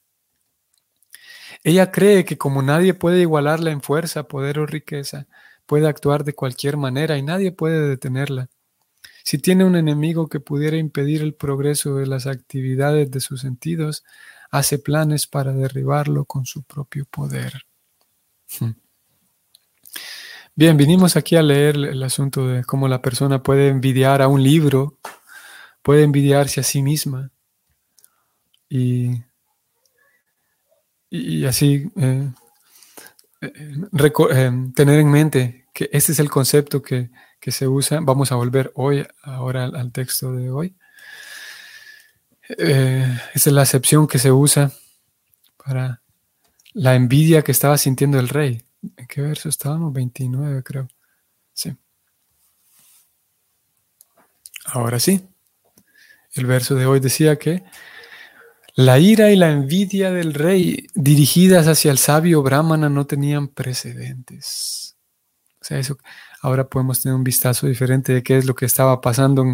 Ella 1.64 1.92
cree 1.92 2.26
que 2.26 2.38
como 2.38 2.62
nadie 2.62 2.94
puede 2.94 3.22
igualarla 3.22 3.72
en 3.72 3.82
fuerza, 3.82 4.28
poder 4.28 4.60
o 4.60 4.66
riqueza, 4.66 5.28
puede 5.66 5.88
actuar 5.88 6.24
de 6.24 6.34
cualquier 6.34 6.78
manera 6.78 7.18
y 7.18 7.22
nadie 7.22 7.52
puede 7.52 7.88
detenerla. 7.88 8.50
Si 9.24 9.38
tiene 9.38 9.64
un 9.64 9.76
enemigo 9.76 10.28
que 10.28 10.40
pudiera 10.40 10.78
impedir 10.78 11.22
el 11.22 11.34
progreso 11.34 11.96
de 11.96 12.08
las 12.08 12.28
actividades 12.28 13.10
de 13.10 13.22
sus 13.22 13.42
sentidos, 13.42 14.04
hace 14.52 14.80
planes 14.80 15.28
para 15.28 15.54
derribarlo 15.54 16.26
con 16.26 16.46
su 16.46 16.64
propio 16.64 17.06
poder. 17.06 17.64
Hmm. 18.60 18.72
Bien, 20.56 20.78
vinimos 20.78 21.16
aquí 21.16 21.36
a 21.36 21.42
leer 21.42 21.76
el 21.76 22.04
asunto 22.04 22.48
de 22.48 22.64
cómo 22.64 22.88
la 22.88 23.02
persona 23.02 23.42
puede 23.42 23.70
envidiar 23.70 24.22
a 24.22 24.28
un 24.28 24.44
libro 24.44 25.00
puede 25.84 26.04
envidiarse 26.04 26.62
a 26.62 26.64
sí 26.64 26.82
misma 26.82 27.32
y, 28.68 29.22
y 31.10 31.46
así 31.46 31.92
eh, 31.98 32.32
eh, 33.42 33.54
eh, 33.92 34.52
tener 34.76 35.00
en 35.00 35.12
mente 35.12 35.68
que 35.74 35.90
este 35.92 36.14
es 36.14 36.20
el 36.20 36.30
concepto 36.30 36.82
que, 36.82 37.12
se 37.46 37.68
usa. 37.68 38.00
Vamos 38.02 38.32
a 38.32 38.36
volver 38.36 38.72
hoy, 38.74 39.06
ahora 39.22 39.66
al, 39.66 39.92
texto 39.92 40.32
de 40.32 40.50
hoy. 40.50 40.78
esa 42.48 43.20
es 43.34 43.48
la 43.48 43.64
acepción 43.64 44.08
que 44.08 44.18
se 44.18 44.32
usa 44.32 44.72
para 45.58 46.02
la 46.72 46.96
envidia 46.96 47.42
que 47.42 47.52
estaba 47.52 47.78
sintiendo 47.78 48.18
el 48.18 48.30
rey. 48.30 48.64
¿En 48.96 49.08
qué 49.08 49.22
verso 49.22 49.50
estábamos? 49.50 49.92
29, 49.92 50.64
creo. 50.64 50.88
Sí. 51.54 51.76
Ahora 54.66 55.02
sí. 55.02 55.33
El 56.34 56.46
verso 56.46 56.76
de 56.76 56.86
hoy 56.86 57.00
decía 57.00 57.38
que 57.38 57.64
la 58.76 58.98
ira 58.98 59.32
y 59.32 59.36
la 59.36 59.52
envidia 59.52 60.12
del 60.12 60.34
rey 60.34 60.88
dirigidas 60.96 61.68
hacia 61.68 61.92
el 61.92 62.00
sabio 62.00 62.42
Brahmana 62.42 62.90
no 62.90 63.06
tenían 63.06 63.48
precedentes. 63.48 64.96
O 65.62 65.66
sea, 65.66 65.78
eso 65.78 65.98
ahora 66.42 66.68
podemos 66.68 67.02
tener 67.02 67.16
un 67.16 67.24
vistazo 67.24 67.68
diferente 67.68 68.14
de 68.14 68.24
qué 68.24 68.38
es 68.38 68.46
lo 68.46 68.56
que 68.56 68.66
estaba 68.66 69.00
pasando 69.00 69.46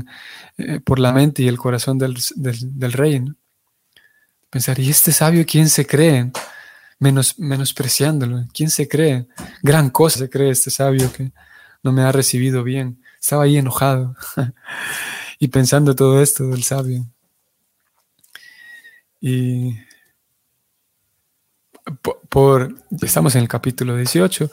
eh, 0.58 0.80
por 0.80 1.00
la 1.00 1.12
mente 1.12 1.44
y 1.44 1.48
el 1.50 1.58
corazón 1.58 1.98
del, 1.98 2.16
rey. 2.94 3.24
Pensar, 4.50 4.80
¿y 4.80 4.90
este 4.90 5.12
sabio 5.12 5.46
quién 5.46 5.68
se 5.68 5.86
cree? 5.86 6.32
Menos, 6.98 7.38
menospreciándolo. 7.38 8.48
¿Quién 8.54 8.70
se 8.70 8.88
cree? 8.88 9.28
Gran 9.62 9.90
cosa 9.90 10.20
se 10.20 10.30
cree 10.30 10.52
este 10.52 10.72
sabio 10.72 11.12
que 11.12 11.32
no 11.84 11.92
me 11.92 12.04
ha 12.04 12.12
recibido 12.12 12.64
bien. 12.64 13.02
Estaba 13.20 13.44
ahí 13.44 13.58
enojado. 13.58 14.16
y 15.40 15.48
pensando 15.48 15.96
todo 15.96 16.22
esto 16.22 16.48
del 16.48 16.64
sabio. 16.64 17.06
Y 19.22 19.78
por, 22.30 22.76
estamos 23.02 23.36
en 23.36 23.42
el 23.42 23.48
capítulo 23.48 23.96
18 23.96 24.50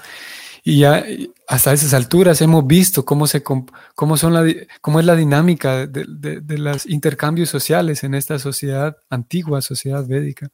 y 0.64 0.80
ya 0.80 1.04
hasta 1.46 1.72
esas 1.72 1.94
alturas 1.94 2.40
hemos 2.40 2.66
visto 2.66 3.04
cómo, 3.04 3.26
se, 3.26 3.42
cómo, 3.42 4.16
son 4.16 4.34
la, 4.34 4.44
cómo 4.80 4.98
es 4.98 5.06
la 5.06 5.14
dinámica 5.14 5.86
de, 5.86 6.40
de, 6.40 6.58
los 6.58 6.86
intercambios 6.86 7.50
sociales 7.50 8.02
en 8.02 8.14
esta 8.14 8.38
sociedad 8.38 8.96
antigua, 9.08 9.62
sociedad 9.62 10.04
védica. 10.06 10.48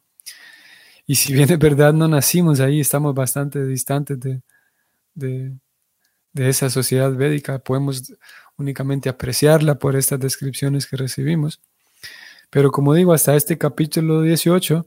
Y 1.06 1.14
si 1.14 1.32
bien 1.32 1.50
es 1.50 1.58
verdad 1.58 1.94
no 1.94 2.08
nacimos 2.08 2.60
ahí, 2.60 2.80
estamos 2.80 3.14
bastante 3.14 3.64
distantes 3.64 4.20
de, 4.20 4.42
de, 5.14 5.52
de 6.32 6.48
esa 6.48 6.68
sociedad 6.70 7.12
védica, 7.14 7.58
podemos 7.58 8.12
únicamente 8.56 9.08
apreciarla 9.08 9.78
por 9.78 9.96
estas 9.96 10.20
descripciones 10.20 10.86
que 10.86 10.96
recibimos. 10.96 11.60
Pero 12.50 12.70
como 12.70 12.94
digo, 12.94 13.12
hasta 13.12 13.34
este 13.34 13.58
capítulo 13.58 14.22
18 14.22 14.86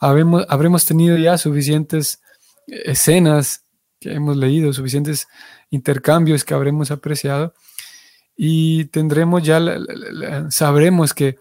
habremos, 0.00 0.44
habremos 0.48 0.84
tenido 0.84 1.16
ya 1.16 1.38
suficientes 1.38 2.20
escenas 2.66 3.62
que 4.00 4.12
hemos 4.12 4.36
leído, 4.36 4.72
suficientes 4.72 5.26
intercambios 5.70 6.44
que 6.44 6.54
habremos 6.54 6.90
apreciado 6.90 7.54
y 8.36 8.84
tendremos 8.86 9.42
ya, 9.42 9.60
sabremos 10.50 11.14
que, 11.14 11.38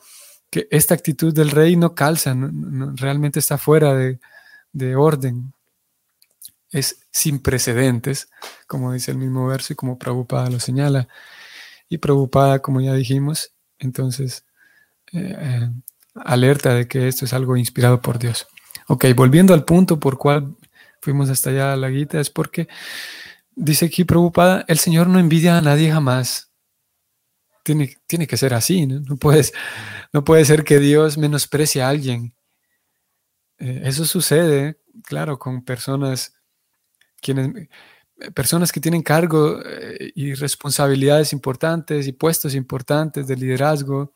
esta 0.70 0.94
actitud 0.94 1.34
del 1.34 1.52
rey 1.52 1.76
no 1.76 1.96
calza, 1.96 2.34
realmente 2.96 3.40
está 3.40 3.58
fuera 3.58 3.94
de, 3.94 4.96
orden, 4.96 5.54
es 6.72 7.02
sin 7.12 7.40
precedentes, 7.40 8.30
como 8.66 8.94
dice 8.94 9.12
el 9.12 9.18
mismo 9.18 9.48
verso 9.48 9.74
y 9.74 9.76
como 9.76 10.00
Prabhupada 10.00 10.50
lo 10.50 10.62
señala. 10.62 11.10
Y 11.90 11.98
Prabhupada, 12.00 12.60
como 12.60 12.82
ya 12.82 12.94
dijimos, 12.94 13.54
entonces 13.80 14.46
eh, 15.14 15.36
eh, 15.38 15.70
alerta 16.16 16.74
de 16.74 16.88
que 16.88 17.08
esto 17.08 17.26
es 17.26 17.34
algo 17.34 17.58
inspirado 17.58 18.02
por 18.02 18.20
Dios. 18.20 18.48
Ok, 18.88 19.06
volviendo 19.16 19.54
al 19.54 19.66
punto 19.66 20.00
por 20.00 20.18
cual 20.18 20.56
fuimos 21.02 21.30
hasta 21.30 21.50
allá 21.50 21.74
a 21.74 21.76
la 21.76 21.90
guita, 21.90 22.20
es 22.20 22.30
porque 22.30 22.68
dice 23.56 23.86
aquí 23.86 24.04
preocupada, 24.04 24.66
el 24.68 24.78
Señor 24.78 25.08
no 25.08 25.20
envidia 25.20 25.58
a 25.58 25.62
nadie 25.62 25.92
jamás. 25.92 26.52
Tiene, 27.64 27.98
tiene 28.06 28.28
que 28.28 28.38
ser 28.38 28.54
así, 28.54 28.86
¿no? 28.86 29.00
No, 29.02 29.18
puedes, 29.18 29.54
no 30.14 30.24
puede 30.24 30.46
ser 30.46 30.64
que 30.64 30.80
Dios 30.80 31.18
menosprecie 31.18 31.82
a 31.82 31.90
alguien. 31.90 32.36
Eh, 33.58 33.82
eso 33.86 34.06
sucede, 34.06 34.80
claro, 35.04 35.40
con 35.40 35.64
personas 35.64 36.34
quienes 37.22 37.70
personas 38.34 38.72
que 38.72 38.80
tienen 38.80 39.04
cargo 39.04 39.60
eh, 39.66 40.12
y 40.16 40.34
responsabilidades 40.34 41.34
importantes 41.34 42.08
y 42.08 42.14
puestos 42.14 42.56
importantes 42.56 43.28
de 43.28 43.36
liderazgo, 43.36 44.14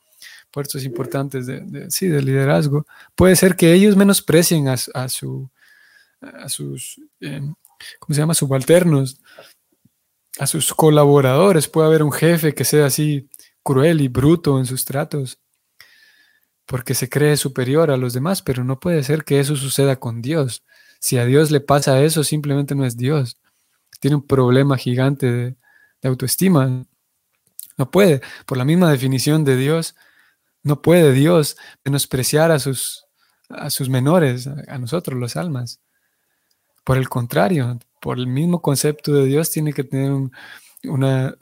puestos 0.52 0.84
importantes 0.84 1.46
de, 1.46 1.90
sí, 1.90 2.08
de 2.08 2.22
liderazgo, 2.22 2.86
puede 3.16 3.36
ser 3.36 3.56
que 3.56 3.74
ellos 3.74 3.96
menosprecien 3.96 4.68
a, 4.68 4.76
a, 4.94 5.10
su, 5.10 5.50
a 6.22 6.50
sus, 6.50 7.00
em, 7.20 7.54
¿cómo 8.00 8.16
se 8.16 8.22
llama?, 8.22 8.34
subalternos, 8.34 9.20
a 10.40 10.48
sus 10.48 10.74
colaboradores. 10.74 11.68
Puede 11.68 11.88
haber 11.88 12.04
un 12.04 12.12
jefe 12.12 12.54
que 12.54 12.66
sea 12.66 12.86
así 12.86 13.30
cruel 13.64 14.02
y 14.02 14.08
bruto 14.08 14.58
en 14.58 14.66
sus 14.66 14.86
tratos, 14.86 15.40
porque 16.66 16.94
se 16.94 17.10
cree 17.10 17.36
superior 17.36 17.92
a 17.92 17.98
los 17.98 18.14
demás, 18.14 18.42
pero 18.42 18.64
no 18.64 18.80
puede 18.80 19.04
ser 19.04 19.24
que 19.24 19.40
eso 19.40 19.56
suceda 19.56 20.00
con 20.00 20.22
Dios. 20.22 20.64
Si 21.00 21.18
a 21.18 21.26
Dios 21.26 21.52
le 21.52 21.60
pasa 21.62 22.02
eso, 22.02 22.24
simplemente 22.24 22.76
no 22.76 22.86
es 22.86 22.98
Dios. 22.98 23.38
Tiene 24.00 24.16
un 24.16 24.26
problema 24.26 24.78
gigante 24.78 25.32
de, 25.32 25.56
autoestima. 26.04 26.86
No 27.78 27.92
puede, 27.92 28.22
por 28.46 28.58
la 28.58 28.66
misma 28.66 28.92
definición 28.92 29.44
de 29.44 29.58
Dios, 29.58 29.96
no 30.64 30.82
puede 30.82 31.14
Dios 31.14 31.58
menospreciar 31.84 32.52
a 32.52 32.60
sus, 32.60 33.06
a 33.50 33.70
sus 33.70 33.90
menores, 33.90 34.48
a 34.48 34.78
nosotros, 34.78 35.20
los 35.20 35.36
almas. 35.36 35.82
Por 36.84 36.98
el 36.98 37.10
contrario, 37.10 37.80
por 38.02 38.18
el 38.18 38.28
mismo 38.28 38.62
concepto 38.62 39.14
de 39.14 39.26
Dios, 39.26 39.52
tiene 39.52 39.74
que 39.74 39.84
tener 39.84 40.12
una, 40.86 41.36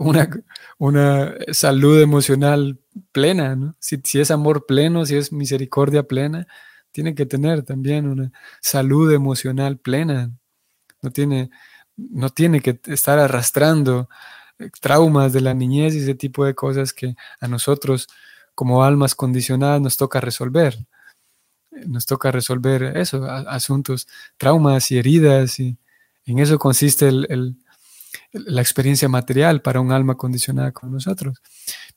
una, 0.78 1.36
salud 1.52 2.02
emocional 2.02 2.80
plena. 3.12 3.76
Si, 3.80 4.00
es 4.20 4.32
amor 4.32 4.66
pleno, 4.66 5.06
si 5.06 5.16
es 5.16 5.32
misericordia 5.32 6.04
plena, 6.04 6.48
tiene 6.92 7.14
que 7.14 7.26
tener 7.26 7.64
también 7.64 8.08
una 8.08 8.32
salud 8.62 9.12
emocional 9.12 9.78
plena. 9.78 10.32
No 11.02 11.12
tiene, 11.12 11.52
no 11.98 12.30
tiene 12.30 12.62
que 12.62 12.80
estar 12.86 13.20
arrastrando 13.20 14.08
traumas 14.80 15.34
de 15.34 15.42
la 15.42 15.54
niñez 15.54 15.96
y 15.96 16.00
ese 16.00 16.16
tipo 16.16 16.46
de 16.46 16.56
cosas 16.56 16.94
que 16.94 17.16
a 17.40 17.48
nosotros 17.48 18.08
como 18.56 18.84
almas 18.84 19.14
condicionadas 19.16 19.82
nos 19.82 19.98
toca 19.98 20.20
resolver. 20.20 20.78
Nos 21.86 22.06
toca 22.08 22.32
resolver 22.32 22.98
eso, 22.98 23.24
asuntos, 23.26 24.08
traumas 24.38 24.90
y 24.92 24.98
heridas, 24.98 25.60
y 25.60 25.78
en 26.26 26.40
eso 26.40 26.58
consiste 26.58 27.12
la 27.12 28.62
experiencia 28.62 29.08
material 29.10 29.62
para 29.62 29.80
un 29.80 29.92
alma 29.92 30.16
condicionada 30.16 30.72
con 30.72 30.92
nosotros. 30.92 31.40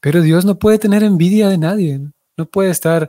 Pero 0.00 0.20
Dios 0.20 0.44
no 0.44 0.58
puede 0.58 0.78
tener 0.78 1.02
envidia 1.02 1.48
de 1.48 1.56
nadie, 1.56 2.00
no, 2.36 2.46
puede 2.46 2.70
estar 2.70 3.08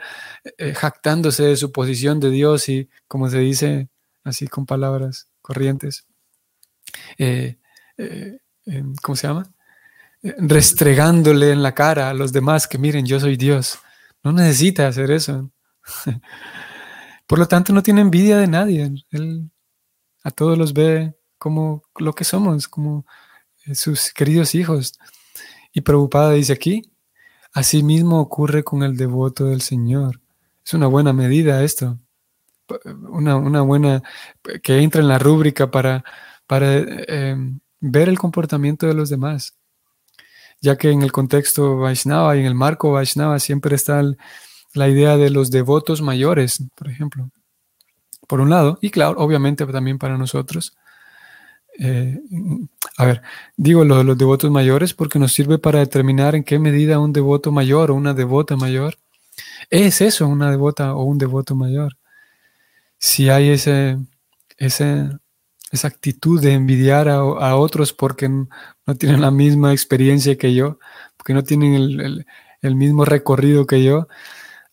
eh, 0.58 0.74
jactándose 0.74 1.44
de 1.44 1.58
su 1.58 1.72
posición 1.74 2.20
de 2.22 2.30
Dios 2.30 2.70
y, 2.70 2.90
como 3.08 3.30
se 3.30 3.40
dice 3.40 3.90
así 4.24 4.48
con 4.48 4.66
palabras 4.66 5.28
corrientes, 5.42 6.06
eh, 7.18 7.58
eh, 7.98 8.40
¿cómo 9.02 9.16
se 9.16 9.28
llama? 9.28 9.52
restregándole 10.38 11.52
en 11.52 11.64
la 11.64 11.74
cara 11.74 12.10
a 12.10 12.14
los 12.14 12.32
demás 12.32 12.68
que 12.68 12.78
miren, 12.78 13.06
yo 13.06 13.20
soy 13.20 13.38
Dios. 13.38 13.80
No 14.24 14.32
necesita 14.32 14.88
hacer 14.88 15.10
eso. 15.12 15.52
Por 17.28 17.40
lo 17.40 17.48
tanto, 17.48 17.74
no 17.74 17.82
tiene 17.82 18.02
envidia 18.02 18.38
de 18.38 18.48
nadie. 18.48 18.92
Él 19.10 19.50
a 20.24 20.32
todos 20.32 20.58
los 20.58 20.74
ve 20.74 21.16
como 21.38 21.84
lo 21.98 22.14
que 22.14 22.24
somos, 22.24 22.68
como 22.68 23.06
eh, 23.66 23.76
sus 23.76 24.14
queridos 24.14 24.54
hijos. 24.54 25.00
Y 25.74 25.82
preocupada 25.82 26.34
dice 26.34 26.54
aquí, 26.54 26.92
así 27.54 27.84
mismo 27.84 28.20
ocurre 28.20 28.64
con 28.64 28.84
el 28.84 28.98
devoto 28.98 29.46
del 29.46 29.62
Señor. 29.62 30.22
Es 30.64 30.74
una 30.74 30.88
buena 30.88 31.14
medida 31.14 31.64
esto. 31.64 31.98
Una, 33.10 33.62
buena 33.62 34.02
que 34.64 34.78
entra 34.78 35.02
en 35.02 35.10
la 35.10 35.20
rúbrica 35.20 35.72
para, 35.72 36.06
para 36.52 36.80
eh, 36.80 37.38
ver 37.80 38.10
el 38.10 38.20
comportamiento 38.20 38.86
de 38.86 38.94
los 38.94 39.10
demás 39.10 39.56
ya 40.62 40.78
que 40.78 40.92
en 40.92 41.02
el 41.02 41.14
contexto 41.14 41.78
Vaishnava 41.78 42.36
y 42.36 42.42
en 42.42 42.46
el 42.46 42.56
marco 42.56 42.92
Vaishnava 42.92 43.40
siempre 43.40 43.76
está 43.76 44.04
la 44.74 44.90
idea 44.90 45.16
de 45.16 45.30
los 45.30 45.50
devotos 45.50 46.02
mayores, 46.02 46.64
por 46.76 46.90
ejemplo, 46.90 47.32
por 48.28 48.42
un 48.42 48.50
lado, 48.50 48.78
y 48.82 48.92
claro, 48.92 49.16
obviamente 49.18 49.66
también 49.66 49.98
para 49.98 50.18
nosotros. 50.18 50.74
Eh, 51.80 52.20
a 52.98 53.06
ver, 53.06 53.22
digo 53.58 53.86
lo 53.86 53.98
de 53.98 54.04
los 54.04 54.18
devotos 54.18 54.52
mayores 54.52 54.94
porque 54.94 55.20
nos 55.20 55.34
sirve 55.34 55.58
para 55.58 55.80
determinar 55.80 56.36
en 56.36 56.44
qué 56.44 56.60
medida 56.60 57.00
un 57.00 57.14
devoto 57.14 57.52
mayor 57.52 57.92
o 57.92 57.96
una 57.96 58.14
devota 58.14 58.58
mayor 58.58 58.98
es 59.70 60.02
eso, 60.02 60.28
una 60.28 60.52
devota 60.52 60.94
o 60.96 61.04
un 61.06 61.18
devoto 61.18 61.56
mayor. 61.56 61.98
Si 63.00 63.30
hay 63.30 63.50
ese, 63.50 63.98
ese, 64.58 65.10
esa 65.72 65.88
actitud 65.88 66.42
de 66.42 66.54
envidiar 66.54 67.08
a, 67.08 67.56
otros 67.56 67.94
porque 67.94 68.28
no 68.30 68.96
tienen 68.98 69.22
la 69.22 69.32
misma 69.32 69.72
experiencia 69.72 70.38
que 70.38 70.54
yo, 70.54 70.80
porque 71.18 71.34
no 71.34 71.44
tienen 71.44 72.26
el, 72.62 72.76
mismo 72.76 73.06
recorrido 73.06 73.66
que 73.66 73.84
yo, 73.84 74.08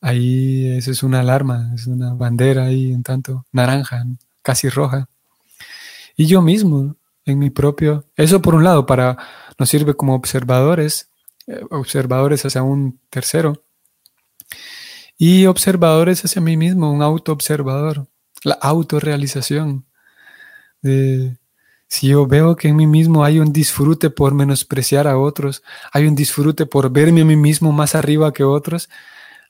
ahí 0.00 0.66
eso 0.76 0.90
es 0.90 1.02
una 1.02 1.20
alarma, 1.20 1.72
es 1.74 1.86
una 1.86 2.14
bandera 2.14 2.64
ahí 2.64 2.92
en 2.92 3.02
tanto 3.04 3.46
naranja, 3.52 4.04
casi 4.42 4.68
roja. 4.68 5.08
Y 6.16 6.26
yo 6.26 6.42
mismo, 6.42 6.96
en 7.24 7.38
mi 7.38 7.50
propio, 7.50 8.06
eso 8.16 8.42
por 8.42 8.54
un 8.56 8.64
lado 8.64 8.84
para 8.84 9.16
nos 9.56 9.68
sirve 9.68 9.94
como 9.94 10.14
observadores, 10.14 11.10
eh, 11.46 11.60
observadores 11.70 12.44
hacia 12.44 12.62
un 12.62 13.00
tercero, 13.08 13.64
y 15.16 15.46
observadores 15.46 16.24
hacia 16.24 16.42
mí 16.42 16.56
mismo, 16.56 16.92
un 16.92 17.02
autoobservador, 17.02 18.08
la 18.44 18.54
autorrealización 18.54 19.87
si 20.82 22.08
yo 22.08 22.26
veo 22.26 22.56
que 22.56 22.68
en 22.68 22.76
mí 22.76 22.86
mismo 22.86 23.24
hay 23.24 23.38
un 23.38 23.52
disfrute 23.52 24.10
por 24.10 24.34
menospreciar 24.34 25.08
a 25.08 25.18
otros, 25.18 25.62
hay 25.92 26.06
un 26.06 26.14
disfrute 26.14 26.66
por 26.66 26.90
verme 26.90 27.22
a 27.22 27.24
mí 27.24 27.36
mismo 27.36 27.72
más 27.72 27.94
arriba 27.94 28.32
que 28.32 28.44
otros, 28.44 28.88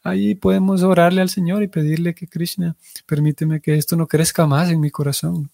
ahí 0.02 0.34
podemos 0.34 0.82
orarle 0.82 1.20
al 1.20 1.30
Señor 1.30 1.62
y 1.62 1.68
pedirle 1.68 2.14
que 2.14 2.28
Krishna, 2.28 2.76
permíteme 3.06 3.60
que 3.60 3.74
esto 3.74 3.96
no 3.96 4.06
crezca 4.06 4.46
más 4.46 4.70
en 4.70 4.80
mi 4.80 4.90
corazón. 4.90 5.50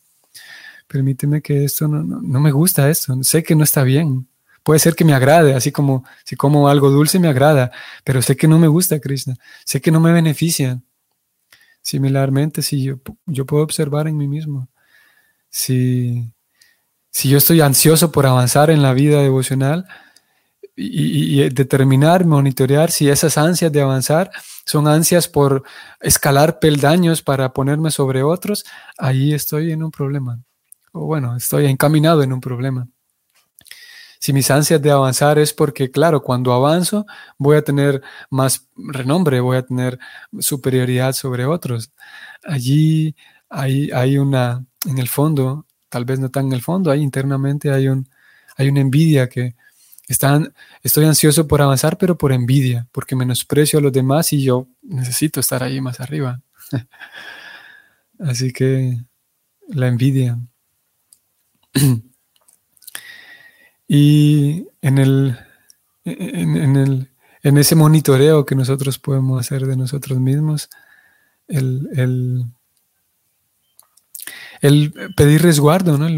Permíteme 0.86 1.40
que 1.40 1.64
esto 1.64 1.88
no, 1.88 2.02
no, 2.02 2.40
me 2.40 2.52
gusta 2.52 2.90
esto, 2.90 3.16
sé 3.24 3.42
que 3.42 3.54
no 3.56 3.64
está 3.64 3.82
bien. 3.82 4.28
Puede 4.62 4.80
ser 4.80 4.94
que 4.94 5.04
me 5.04 5.14
agrade, 5.14 5.54
así 5.54 5.72
como 5.72 6.04
si 6.24 6.36
como 6.36 6.68
algo 6.68 6.90
dulce 6.90 7.18
me 7.18 7.28
agrada, 7.28 7.70
pero 8.04 8.22
sé 8.22 8.36
que 8.36 8.48
no 8.48 8.58
me 8.58 8.68
gusta 8.68 9.00
Krishna, 9.00 9.36
sé 9.64 9.80
que 9.80 9.90
no 9.90 10.00
me 10.00 10.12
beneficia. 10.12 10.82
Similarmente, 11.82 12.62
si 12.62 12.82
yo, 12.82 12.98
yo 13.26 13.44
puedo 13.44 13.62
observar 13.62 14.08
en 14.08 14.16
mí 14.16 14.26
mismo, 14.26 14.68
si, 15.54 16.32
si 17.10 17.28
yo 17.28 17.38
estoy 17.38 17.60
ansioso 17.60 18.10
por 18.10 18.26
avanzar 18.26 18.70
en 18.70 18.82
la 18.82 18.92
vida 18.92 19.20
devocional, 19.20 19.86
y, 20.76 21.48
determinar, 21.50 22.24
monitorear 22.24 22.90
si 22.90 23.08
esas 23.08 23.38
ansias 23.38 23.70
de 23.70 23.80
avanzar 23.80 24.32
son 24.66 24.88
ansias 24.88 25.28
por 25.28 25.62
escalar 26.00 26.58
peldaños 26.58 27.22
para 27.22 27.52
ponerme 27.52 27.92
sobre 27.92 28.24
otros, 28.24 28.64
ahí 28.98 29.32
estoy 29.32 29.70
en 29.70 29.84
un 29.84 29.92
problema. 29.92 30.42
O 30.90 31.06
bueno, 31.06 31.36
estoy 31.36 31.66
encaminado 31.66 32.24
en 32.24 32.32
un 32.32 32.40
problema. 32.40 32.88
Si 34.18 34.32
mis 34.32 34.50
ansias 34.50 34.82
de 34.82 34.90
avanzar 34.90 35.38
es 35.38 35.52
porque, 35.52 35.88
claro, 35.92 36.20
cuando 36.20 36.52
avanzo 36.52 37.06
voy 37.38 37.58
a 37.58 37.62
tener 37.62 38.02
más 38.28 38.68
renombre, 38.74 39.38
voy 39.38 39.58
a 39.58 39.66
tener 39.66 40.00
superioridad 40.40 41.12
sobre 41.12 41.44
otros. 41.46 41.92
Allí 42.42 43.14
hay, 43.48 43.92
hay 43.92 44.18
una, 44.18 44.64
en 44.84 44.98
el 44.98 45.08
fondo, 45.08 45.66
tal 45.88 46.04
vez 46.04 46.18
no 46.18 46.30
tan 46.30 46.46
en 46.46 46.52
el 46.54 46.62
fondo, 46.62 46.90
ahí 46.90 47.00
internamente 47.00 47.70
hay, 47.70 47.88
un, 47.88 48.08
hay 48.56 48.68
una 48.68 48.80
envidia 48.80 49.28
que, 49.28 49.54
están, 50.08 50.52
estoy 50.82 51.04
ansioso 51.06 51.48
por 51.48 51.62
avanzar, 51.62 51.96
pero 51.96 52.18
por 52.18 52.32
envidia, 52.32 52.86
porque 52.92 53.16
menosprecio 53.16 53.78
a 53.78 53.82
los 53.82 53.92
demás 53.92 54.32
y 54.32 54.42
yo 54.42 54.68
necesito 54.82 55.40
estar 55.40 55.62
ahí 55.62 55.80
más 55.80 56.00
arriba. 56.00 56.42
Así 58.18 58.52
que 58.52 58.98
la 59.68 59.88
envidia. 59.88 60.38
y 63.88 64.66
en 64.82 64.98
el, 64.98 65.38
en, 66.04 66.76
el, 66.76 67.10
en 67.42 67.58
ese 67.58 67.74
monitoreo 67.74 68.44
que 68.44 68.54
nosotros 68.54 68.98
podemos 68.98 69.40
hacer 69.40 69.66
de 69.66 69.76
nosotros 69.76 70.20
mismos, 70.20 70.68
el, 71.48 71.88
el, 71.96 72.44
el 74.64 74.94
pedir 75.14 75.42
resguardo, 75.42 75.98
¿no? 75.98 76.08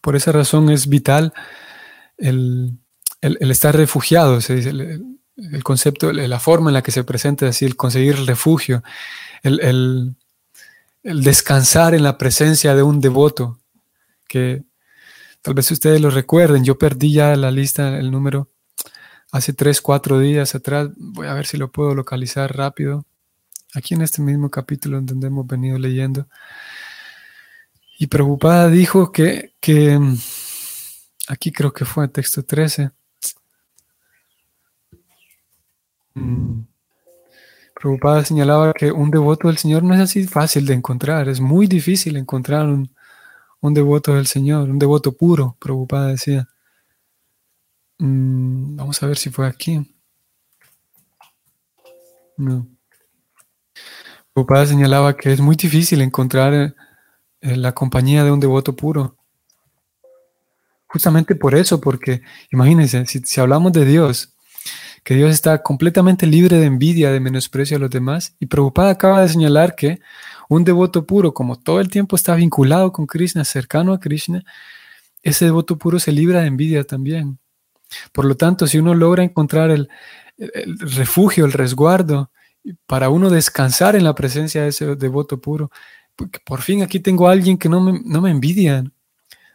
por 0.00 0.14
esa 0.14 0.30
razón 0.30 0.70
es 0.70 0.88
vital 0.88 1.34
el, 2.16 2.78
el, 3.20 3.50
estar 3.50 3.76
refugiado, 3.76 4.40
se 4.40 4.54
dice, 4.54 4.70
el, 4.70 5.64
concepto, 5.64 6.12
la 6.12 6.38
forma 6.38 6.70
en 6.70 6.74
la 6.74 6.82
que 6.82 6.92
se 6.92 7.02
presenta 7.02 7.48
así, 7.48 7.64
el 7.64 7.74
conseguir 7.74 8.14
refugio, 8.26 8.84
el, 9.42 10.14
descansar 11.02 11.94
en 11.94 12.04
la 12.04 12.16
presencia 12.16 12.76
de 12.76 12.84
un 12.84 13.00
devoto, 13.00 13.58
que 14.28 14.62
tal 15.42 15.54
vez 15.54 15.68
ustedes 15.72 16.00
lo 16.00 16.10
recuerden, 16.10 16.62
yo 16.62 16.78
perdí 16.78 17.12
ya 17.12 17.34
la 17.34 17.50
lista, 17.50 17.98
el 17.98 18.12
número, 18.12 18.50
hace 19.32 19.52
tres, 19.52 19.80
cuatro 19.80 20.20
días 20.20 20.54
atrás, 20.54 20.90
voy 20.96 21.26
a 21.26 21.34
ver 21.34 21.46
si 21.46 21.56
lo 21.56 21.72
puedo 21.72 21.92
localizar 21.96 22.56
rápido, 22.56 23.04
aquí 23.74 23.94
en 23.94 24.02
este 24.02 24.22
mismo 24.22 24.48
capítulo 24.48 25.00
donde 25.00 25.26
hemos 25.26 25.48
venido 25.48 25.76
leyendo. 25.76 26.28
Y 28.00 28.06
preocupada 28.06 28.68
dijo 28.68 29.12
que, 29.12 29.52
que 29.60 30.00
aquí 31.28 31.52
creo 31.52 31.72
que 31.72 31.84
fue 31.84 32.08
texto 32.08 32.42
13, 32.42 32.90
Mm. 36.14 36.66
Preocupada 37.74 38.24
señalaba 38.24 38.72
que 38.74 38.92
un 38.92 39.10
devoto 39.10 39.48
del 39.48 39.58
Señor 39.58 39.82
no 39.82 39.94
es 39.94 40.00
así 40.00 40.26
fácil 40.26 40.66
de 40.66 40.74
encontrar, 40.74 41.28
es 41.28 41.40
muy 41.40 41.66
difícil 41.66 42.16
encontrar 42.16 42.66
un, 42.66 42.90
devoto 43.74 44.14
del 44.14 44.26
Señor, 44.26 44.68
un 44.70 44.78
devoto 44.78 45.12
puro, 45.12 45.56
preocupada 45.60 46.08
decía. 46.08 46.48
Mm, 47.98 48.76
vamos 48.76 49.02
a 49.02 49.06
ver 49.06 49.18
si 49.18 49.30
fue 49.30 49.46
aquí. 49.46 49.86
No. 52.36 52.66
Preocupada 54.32 54.66
señalaba 54.66 55.16
que 55.16 55.32
es 55.32 55.40
muy 55.40 55.56
difícil 55.56 56.00
encontrar 56.00 56.74
la 57.40 57.72
compañía 57.72 58.24
de 58.24 58.30
un 58.30 58.40
devoto 58.40 58.76
puro. 58.76 59.16
Justamente 60.86 61.34
por 61.36 61.54
eso, 61.54 61.80
porque 61.80 62.22
imagínense, 62.50 63.06
si 63.06 63.40
hablamos 63.40 63.72
de 63.72 63.84
Dios, 63.84 64.34
que 65.04 65.14
Dios 65.14 65.30
está 65.30 65.62
completamente 65.62 66.26
libre 66.26 66.58
de 66.58 66.66
envidia, 66.66 67.10
de 67.10 67.20
menosprecio 67.20 67.76
a 67.76 67.80
los 67.80 67.90
demás. 67.90 68.34
Y 68.38 68.46
Prabhupada 68.46 68.90
acaba 68.90 69.22
de 69.22 69.28
señalar 69.28 69.74
que 69.74 70.00
un 70.48 70.64
devoto 70.64 71.06
puro, 71.06 71.32
como 71.32 71.58
todo 71.58 71.80
el 71.80 71.88
tiempo 71.88 72.16
está 72.16 72.34
vinculado 72.34 72.92
con 72.92 73.06
Krishna, 73.06 73.44
cercano 73.44 73.92
a 73.92 74.00
Krishna, 74.00 74.42
ese 75.22 75.44
devoto 75.46 75.78
puro 75.78 75.98
se 75.98 76.12
libra 76.12 76.40
de 76.40 76.48
envidia 76.48 76.84
también. 76.84 77.38
Por 78.12 78.24
lo 78.24 78.36
tanto, 78.36 78.66
si 78.66 78.78
uno 78.78 78.94
logra 78.94 79.22
encontrar 79.22 79.70
el, 79.70 79.88
refugio, 80.78 81.44
el 81.44 81.52
resguardo, 81.52 82.30
para 82.86 83.08
uno 83.08 83.30
descansar 83.30 83.96
en 83.96 84.04
la 84.04 84.14
presencia 84.14 84.62
de 84.62 84.68
ese 84.68 84.96
devoto 84.96 85.40
puro, 85.40 85.70
porque 86.20 86.38
por 86.44 86.60
fin 86.60 86.82
aquí 86.82 87.00
tengo 87.00 87.28
a 87.28 87.32
alguien 87.32 87.56
que 87.56 87.70
no 87.70 87.80
me, 87.80 88.00
no 88.04 88.20
me 88.20 88.30
envidia 88.30 88.84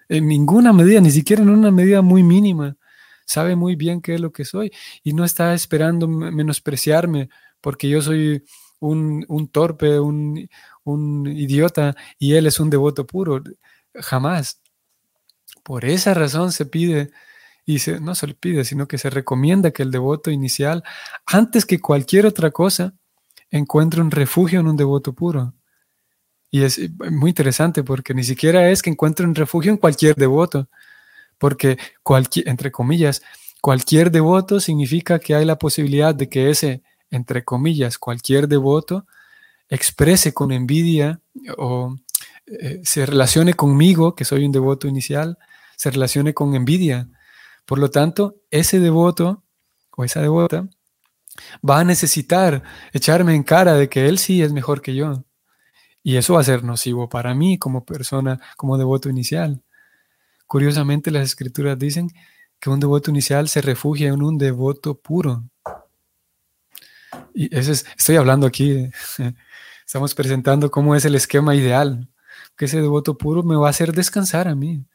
en 0.09 0.27
ninguna 0.27 0.73
medida, 0.73 0.99
ni 0.99 1.11
siquiera 1.11 1.43
en 1.43 1.49
una 1.49 1.69
medida 1.69 2.01
muy 2.01 2.23
mínima 2.23 2.75
sabe 3.25 3.55
muy 3.55 3.75
bien 3.75 4.01
qué 4.01 4.15
es 4.15 4.21
lo 4.21 4.31
que 4.31 4.45
soy 4.45 4.71
y 5.03 5.13
no 5.13 5.25
está 5.25 5.53
esperando 5.53 6.07
menospreciarme 6.07 7.29
porque 7.59 7.89
yo 7.89 8.01
soy 8.01 8.43
un, 8.79 9.49
torpe, 9.51 9.99
un, 9.99 10.47
idiota 11.27 11.95
y 12.19 12.33
él 12.33 12.45
es 12.45 12.59
un 12.59 12.69
devoto 12.69 13.07
puro. 13.07 13.41
Jamás. 13.95 14.61
Por 15.63 15.85
esa 15.85 16.13
razón 16.13 16.51
se 16.51 16.67
pide, 16.67 17.09
y 17.65 17.79
se, 17.79 17.99
no 17.99 18.13
se 18.13 18.27
le 18.27 18.35
pide, 18.35 18.63
sino 18.65 18.87
que 18.87 18.99
se 18.99 19.09
recomienda 19.09 19.71
que 19.71 19.81
el 19.81 19.89
devoto 19.89 20.29
inicial, 20.29 20.83
antes 21.25 21.65
que 21.65 21.79
cualquier 21.81 22.27
otra 22.27 22.51
cosa, 22.51 22.93
encuentre 23.49 24.01
un 24.01 24.11
refugio 24.11 24.59
en 24.59 24.67
un 24.67 24.77
devoto 24.77 25.13
puro. 25.13 25.55
Y 26.51 26.63
es 26.63 26.79
muy 27.11 27.31
interesante 27.31 27.83
porque 27.83 28.13
ni 28.13 28.23
siquiera 28.23 28.69
es 28.69 28.81
que 28.81 28.89
encuentre 28.89 29.25
un 29.25 29.35
refugio 29.35 29.71
en 29.71 29.77
cualquier 29.77 30.15
devoto, 30.15 30.69
porque 31.37 31.77
cualquier, 32.03 32.47
entre 32.47 32.71
comillas, 32.71 33.21
cualquier 33.61 34.11
devoto 34.11 34.59
significa 34.59 35.19
que 35.19 35.35
hay 35.35 35.45
la 35.45 35.57
posibilidad 35.57 36.15
de 36.15 36.29
que 36.29 36.49
ese, 36.49 36.83
entre 37.09 37.43
comillas, 37.43 37.97
cualquier 37.97 38.47
devoto 38.47 39.05
exprese 39.69 40.33
con 40.33 40.51
envidia 40.51 41.19
o 41.57 41.95
eh, 42.45 42.81
se 42.83 43.05
relacione 43.05 43.53
conmigo, 43.53 44.15
que 44.15 44.25
soy 44.25 44.45
un 44.45 44.51
devoto 44.51 44.87
inicial, 44.87 45.37
se 45.75 45.91
relacione 45.91 46.33
con 46.33 46.55
envidia. 46.55 47.09
Por 47.65 47.79
lo 47.79 47.89
tanto, 47.89 48.35
ese 48.51 48.79
devoto 48.79 49.43
o 49.97 50.03
esa 50.03 50.21
devota 50.21 50.67
va 51.67 51.79
a 51.79 51.83
necesitar 51.83 52.63
echarme 52.93 53.35
en 53.35 53.43
cara 53.43 53.73
de 53.73 53.89
que 53.89 54.07
él 54.07 54.19
sí 54.19 54.41
es 54.41 54.53
mejor 54.53 54.81
que 54.81 54.95
yo. 54.95 55.24
Y 56.07 56.17
eso 56.17 56.35
va 56.35 56.41
a 56.41 56.43
ser 56.43 56.63
nocivo 56.63 57.09
para 57.09 57.33
mí 57.33 57.57
como 57.57 57.83
persona, 57.83 58.39
como 58.57 58.77
devoto 58.77 59.09
inicial. 59.09 59.63
Curiosamente, 60.45 61.09
las 61.09 61.23
escrituras 61.23 61.79
dicen 61.79 62.11
que 62.59 62.69
un 62.69 62.79
devoto 62.79 63.09
inicial 63.09 63.49
se 63.49 63.59
refugia 63.59 64.09
en 64.09 64.21
un 64.21 64.37
devoto 64.37 64.99
puro. 64.99 65.45
Y 67.33 67.45
ese 67.57 67.71
es, 67.71 67.87
estoy 67.97 68.17
hablando 68.17 68.45
aquí, 68.45 68.87
estamos 69.87 70.13
presentando 70.13 70.69
cómo 70.69 70.93
es 70.93 71.05
el 71.05 71.15
esquema 71.15 71.55
ideal, 71.55 72.07
que 72.55 72.65
ese 72.65 72.81
devoto 72.81 73.17
puro 73.17 73.41
me 73.41 73.55
va 73.55 73.65
a 73.65 73.71
hacer 73.71 73.91
descansar 73.91 74.47
a 74.47 74.53
mí. 74.53 74.85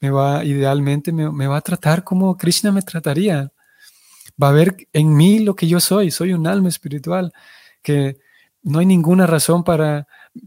Me 0.00 0.08
va, 0.08 0.46
idealmente, 0.46 1.12
me, 1.12 1.30
me 1.30 1.46
va 1.46 1.58
a 1.58 1.60
tratar 1.60 2.04
como 2.04 2.38
Krishna 2.38 2.72
me 2.72 2.80
trataría. 2.80 3.52
Va 4.42 4.48
a 4.48 4.52
ver 4.52 4.88
en 4.94 5.14
mí 5.14 5.40
lo 5.40 5.54
que 5.54 5.68
yo 5.68 5.78
soy. 5.78 6.10
Soy 6.10 6.32
un 6.32 6.46
alma 6.46 6.70
espiritual 6.70 7.34
que 7.82 8.16
no 8.62 8.78
hay 8.78 8.86
ninguna 8.86 9.26
razón 9.26 9.64
para, 9.64 10.06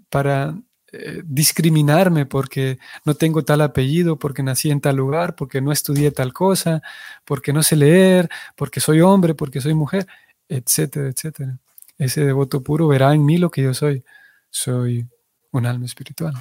para 0.10 0.56
eh, 0.92 1.22
discriminarme 1.26 2.26
porque 2.26 2.78
no 3.04 3.16
tengo 3.16 3.44
tal 3.44 3.62
apellido, 3.62 4.18
porque 4.18 4.44
nací 4.44 4.72
en 4.72 4.80
tal 4.80 4.96
lugar, 4.96 5.36
porque 5.36 5.60
no 5.60 5.72
estudié 5.72 6.12
tal 6.12 6.32
cosa, 6.32 6.82
porque 7.26 7.52
no 7.52 7.64
sé 7.64 7.76
leer, 7.76 8.30
porque 8.56 8.80
soy 8.80 9.02
hombre, 9.02 9.34
porque 9.36 9.60
soy 9.60 9.74
mujer, 9.74 10.08
etcétera, 10.48 11.10
etcétera. 11.10 11.60
Ese 11.98 12.24
devoto 12.24 12.62
puro 12.62 12.88
verá 12.88 13.14
en 13.14 13.26
mí 13.26 13.38
lo 13.38 13.50
que 13.50 13.64
yo 13.64 13.74
soy. 13.74 14.04
Soy 14.50 15.06
un 15.52 15.66
alma 15.66 15.86
espiritual. 15.86 16.34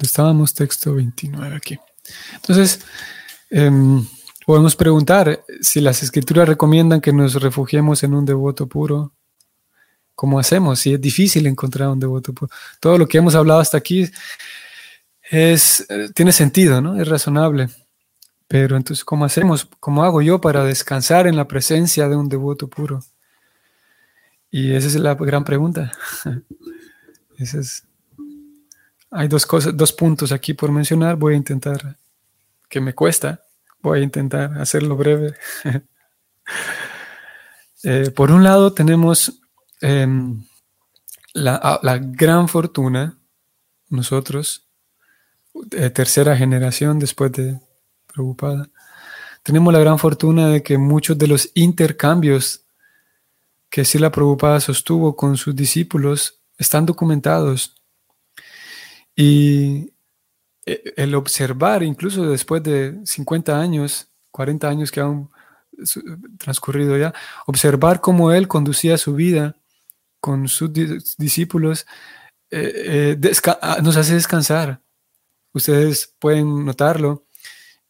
Estábamos, 0.00 0.54
texto 0.54 0.94
29 0.94 1.56
aquí. 1.56 1.78
Entonces, 2.34 2.80
em, 3.50 4.06
podemos 4.46 4.74
preguntar 4.76 5.44
si 5.60 5.80
las 5.80 6.02
escrituras 6.02 6.48
recomiendan 6.48 7.00
que 7.00 7.12
nos 7.12 7.34
refugiemos 7.34 8.02
en 8.04 8.14
un 8.14 8.24
devoto 8.24 8.66
puro 8.68 9.12
¿Cómo 10.18 10.40
hacemos? 10.40 10.80
Si 10.80 10.94
es 10.94 11.00
difícil 11.00 11.46
encontrar 11.46 11.90
un 11.90 12.00
devoto 12.00 12.34
Todo 12.80 12.98
lo 12.98 13.06
que 13.06 13.18
hemos 13.18 13.36
hablado 13.36 13.60
hasta 13.60 13.78
aquí 13.78 14.10
es, 15.30 15.86
eh, 15.88 16.08
tiene 16.12 16.32
sentido, 16.32 16.80
¿no? 16.80 17.00
Es 17.00 17.06
razonable. 17.06 17.68
Pero 18.48 18.76
entonces, 18.76 19.04
¿cómo 19.04 19.24
hacemos? 19.24 19.68
¿Cómo 19.78 20.02
hago 20.02 20.20
yo 20.20 20.40
para 20.40 20.64
descansar 20.64 21.28
en 21.28 21.36
la 21.36 21.46
presencia 21.46 22.08
de 22.08 22.16
un 22.16 22.28
devoto 22.28 22.66
puro? 22.66 23.04
Y 24.50 24.72
esa 24.72 24.88
es 24.88 24.96
la 24.96 25.14
gran 25.14 25.44
pregunta. 25.44 25.92
es, 27.38 27.84
hay 29.12 29.28
dos 29.28 29.46
cosas, 29.46 29.76
dos 29.76 29.92
puntos 29.92 30.32
aquí 30.32 30.52
por 30.52 30.72
mencionar. 30.72 31.14
Voy 31.14 31.34
a 31.34 31.36
intentar, 31.36 31.96
que 32.68 32.80
me 32.80 32.92
cuesta, 32.92 33.40
voy 33.80 34.00
a 34.00 34.02
intentar 34.02 34.60
hacerlo 34.60 34.96
breve. 34.96 35.36
Eh, 37.84 38.10
por 38.10 38.32
un 38.32 38.42
lado, 38.42 38.72
tenemos 38.72 39.40
Em, 39.80 40.42
la, 41.34 41.80
la, 41.82 41.98
gran 41.98 42.48
fortuna, 42.48 43.18
nosotros, 43.88 44.66
tercera 45.94 46.36
generación 46.36 46.98
después 46.98 47.32
de 47.32 47.60
preocupada, 48.12 48.68
tenemos 49.42 49.72
la 49.72 49.78
gran 49.78 49.98
fortuna 49.98 50.48
de 50.48 50.62
que 50.62 50.78
muchos 50.78 51.16
de 51.16 51.26
los 51.26 51.50
intercambios 51.54 52.64
que 53.70 53.84
Sila 53.84 54.10
Prabhupada 54.10 54.60
sostuvo 54.60 55.16
con 55.16 55.36
sus 55.36 55.54
discípulos 55.54 56.40
están 56.58 56.86
documentados. 56.86 57.74
Y 59.14 59.92
e, 60.66 60.94
el 60.96 61.14
observar, 61.14 61.82
incluso 61.82 62.28
después 62.28 62.62
de 62.62 62.98
50 63.04 63.58
años, 63.58 64.08
40 64.30 64.68
años 64.68 64.90
que 64.90 65.00
han 65.00 65.28
transcurrido 66.38 66.96
ya, 66.96 67.14
observar 67.46 68.00
cómo 68.00 68.32
él 68.32 68.48
conducía 68.48 68.98
su 68.98 69.14
vida 69.14 69.56
con 70.20 70.48
sus 70.48 70.70
discípulos, 71.16 71.86
eh, 72.50 73.16
eh, 73.22 73.32
ah, 73.62 73.78
nos 73.82 73.96
hace 73.96 74.14
descansar. 74.14 74.82
Ustedes 75.52 76.14
pueden 76.18 76.64
notarlo 76.64 77.26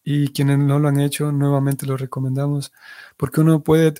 y 0.04 0.28
quienes 0.32 0.58
no 0.58 0.78
lo 0.78 0.88
han 0.88 1.00
hecho, 1.00 1.32
nuevamente 1.32 1.86
lo 1.86 1.96
recomendamos, 1.96 2.72
porque 3.16 3.40
uno 3.40 3.62
puede, 3.62 3.94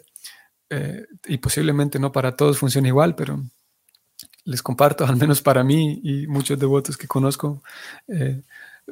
eh, 0.71 1.07
y 1.27 1.38
posiblemente 1.38 1.99
no 1.99 2.12
para 2.12 2.37
todos 2.37 2.59
funciona 2.59 2.88
igual, 2.88 3.14
pero 3.14 3.43
les 4.45 4.62
comparto, 4.62 5.05
al 5.07 5.17
menos 5.17 5.43
para 5.43 5.64
mí 5.64 6.01
y 6.03 6.27
muchos 6.27 6.59
devotos 6.59 6.97
que 6.97 7.09
conozco, 7.09 7.62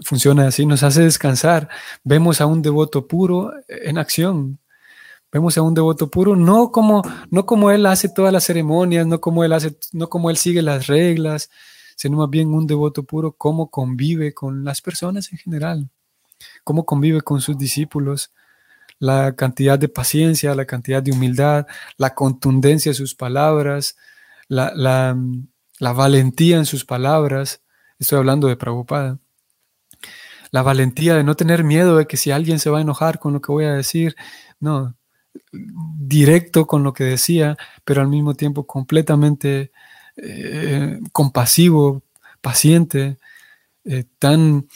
funciona 0.03 0.49
así, 0.49 0.67
nos 0.67 0.83
hace 0.83 1.03
descansar. 1.03 1.69
Vemos 2.05 2.41
a 2.41 2.47
un 2.47 2.63
devoto 2.63 3.07
puro 3.07 3.53
en 3.69 3.99
acción, 3.99 4.59
Vemos 5.37 5.59
a 5.59 5.61
un 5.61 5.75
devoto 5.75 6.09
puro, 6.09 6.35
no 6.35 6.73
como, 6.73 7.03
no 7.31 7.45
como 7.45 7.71
él 7.71 7.85
hace 7.85 8.09
todas 8.09 8.33
las 8.33 8.45
ceremonias, 8.45 9.07
no 9.07 9.21
como 9.21 9.45
él 9.45 9.53
hace, 9.53 9.77
no 9.93 10.09
como 10.09 10.31
él 10.31 10.39
sigue 10.39 10.63
las 10.63 10.87
reglas, 10.87 11.51
sino 11.95 12.17
más 12.17 12.31
bien 12.31 12.55
un 12.55 12.67
devoto 12.67 13.03
puro, 13.03 13.33
cómo 13.33 13.71
convive 13.71 14.33
con 14.33 14.65
las 14.65 14.81
personas 14.81 15.31
en 15.33 15.37
general, 15.37 15.91
cómo 16.65 16.87
convive 16.87 17.21
con 17.21 17.43
sus 17.43 17.59
discípulos, 17.59 18.33
la 18.99 19.37
cantidad 19.37 19.79
de 19.79 19.91
paciencia, 19.91 20.55
la 20.55 20.65
cantidad 20.65 21.03
de 21.03 21.13
humildad, 21.13 21.67
la 21.99 22.15
contundencia 22.15 22.93
de 22.93 22.97
sus 22.97 23.15
palabras, 23.15 23.99
la, 24.49 24.73
la, 24.75 25.19
la 25.79 25.93
valentía 25.93 26.57
en 26.57 26.65
sus 26.65 26.87
palabras. 26.87 27.61
Estoy 27.99 28.17
hablando 28.17 28.49
de 28.49 28.57
Prabhupada. 28.57 29.19
La 30.51 30.63
valentía 30.63 31.15
de 31.15 31.25
no 31.25 31.35
tener 31.35 31.63
miedo 31.63 31.99
de 31.99 32.07
que 32.07 32.17
si 32.17 32.31
alguien 32.31 32.59
se 32.59 32.71
va 32.71 32.79
a 32.79 32.81
enojar 32.81 33.19
con 33.19 33.35
lo 33.35 33.43
que 33.43 33.53
voy 33.53 33.67
a 33.67 33.75
decir, 33.75 34.17
no, 34.61 34.97
directo 35.53 36.67
con 36.67 36.83
lo 36.83 36.93
que 36.93 37.05
decía, 37.05 37.57
pero 37.85 38.01
al 38.01 38.09
mismo 38.09 38.35
tiempo 38.35 38.67
completamente 38.67 39.71
eh, 40.17 40.99
compasivo, 41.13 42.03
paciente, 42.41 43.19
eh, 43.85 44.05
tan, 44.19 44.69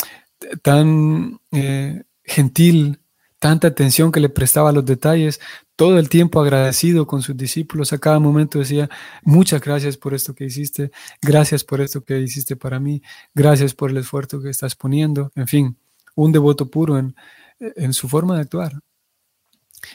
tan 0.63 1.41
eh, 1.53 2.03
gentil, 2.25 3.01
tanta 3.39 3.69
atención 3.69 4.13
que 4.13 4.21
le 4.21 4.29
prestaba 4.29 4.71
a 4.71 4.73
los 4.73 4.85
detalles, 4.85 5.41
todo 5.77 5.99
el 5.99 6.11
tiempo 6.11 6.41
agradecido 6.41 7.07
con 7.07 7.23
sus 7.23 7.37
discípulos, 7.37 7.93
a 7.93 7.99
cada 7.99 8.19
momento 8.19 8.59
decía, 8.59 8.91
muchas 9.23 9.63
gracias 9.63 9.97
por 9.97 10.13
esto 10.13 10.35
que 10.35 10.45
hiciste, 10.45 10.91
gracias 11.23 11.65
por 11.65 11.81
esto 11.81 12.05
que 12.05 12.21
hiciste 12.21 12.55
para 12.57 12.79
mí, 12.79 13.03
gracias 13.35 13.73
por 13.75 13.91
el 13.91 13.97
esfuerzo 13.97 14.43
que 14.43 14.51
estás 14.51 14.77
poniendo, 14.77 15.33
en 15.35 15.47
fin, 15.47 15.77
un 16.15 16.33
devoto 16.33 16.71
puro 16.71 16.99
en, 16.99 17.17
en 17.61 17.95
su 17.95 18.09
forma 18.09 18.35
de 18.37 18.43
actuar. 18.43 18.75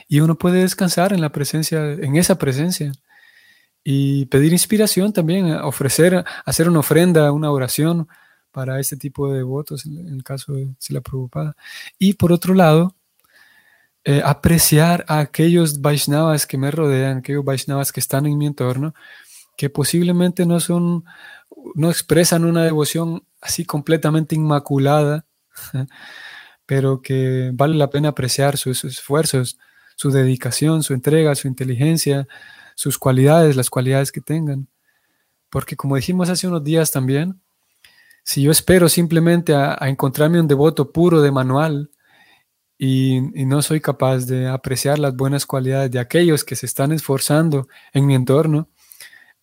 Y 0.08 0.20
uno 0.20 0.36
puede 0.36 0.62
descansar 0.62 1.14
en 1.14 1.22
la 1.22 1.32
presencia, 1.32 1.92
en 1.92 2.16
esa 2.16 2.38
presencia. 2.38 2.92
Y 3.84 4.26
pedir 4.26 4.52
inspiración 4.52 5.14
también, 5.14 5.52
ofrecer, 5.58 6.24
hacer 6.46 6.68
una 6.70 6.80
ofrenda, 6.80 7.32
una 7.32 7.52
oración 7.52 8.08
para 8.52 8.80
este 8.80 8.98
tipo 8.98 9.30
de 9.30 9.40
devotos, 9.40 9.86
en 9.86 10.08
el 10.08 10.24
caso 10.24 10.54
de 10.54 10.70
Sila 10.80 11.02
Prabhupada. 11.02 11.56
Y 12.00 12.14
por 12.14 12.32
otro 12.32 12.54
lado, 12.54 12.96
eh, 14.06 14.22
apreciar 14.24 15.04
a 15.08 15.20
aquellos 15.20 15.82
Vaishnavas 15.82 16.46
que 16.46 16.58
me 16.58 16.70
rodean, 16.72 17.18
aquellos 17.18 17.44
Vaishnavas 17.44 17.92
que 17.92 18.00
están 18.00 18.28
en 18.28 18.38
mi 18.38 18.46
entorno, 18.46 18.94
que 19.58 19.70
posiblemente 19.70 20.46
no 20.46 20.60
son, 20.60 21.06
no 21.74 21.90
expresan 21.90 22.46
una 22.46 22.64
devoción 22.64 23.26
así 23.42 23.66
completamente 23.66 24.36
inmaculada, 24.36 25.26
pero 26.66 27.02
que 27.02 27.52
vale 27.54 27.76
la 27.76 27.90
pena 27.90 28.10
apreciar 28.10 28.58
sus 28.58 28.84
esfuerzos, 28.84 29.58
su 29.96 30.12
dedicación, 30.12 30.84
su 30.84 30.94
entrega, 30.94 31.36
su 31.36 31.48
inteligencia, 31.48 32.28
sus 32.76 32.98
cualidades, 32.98 33.56
las 33.56 33.70
cualidades 33.70 34.12
que 34.12 34.22
tengan. 34.22 34.68
Porque 35.50 35.76
como 35.76 35.96
dijimos 35.96 36.30
hace 36.30 36.48
unos 36.48 36.64
días 36.64 36.92
también, 36.92 37.42
si 38.24 38.42
yo 38.42 38.52
espero 38.52 38.90
simplemente 38.90 39.54
a, 39.54 39.78
encontrarme 39.84 40.40
un 40.40 40.48
devoto 40.48 40.92
puro 40.92 41.22
de 41.22 41.32
manual 41.32 41.92
y, 42.78 43.22
no 43.46 43.62
soy 43.62 43.80
capaz 43.80 44.26
de 44.26 44.48
apreciar 44.48 45.00
las 45.00 45.16
buenas 45.16 45.46
cualidades 45.46 45.92
de 45.92 46.00
aquellos 46.00 46.44
que 46.44 46.56
se 46.56 46.66
están 46.66 46.92
esforzando 46.92 47.68
en 47.94 48.06
mi 48.06 48.16
entorno, 48.16 48.70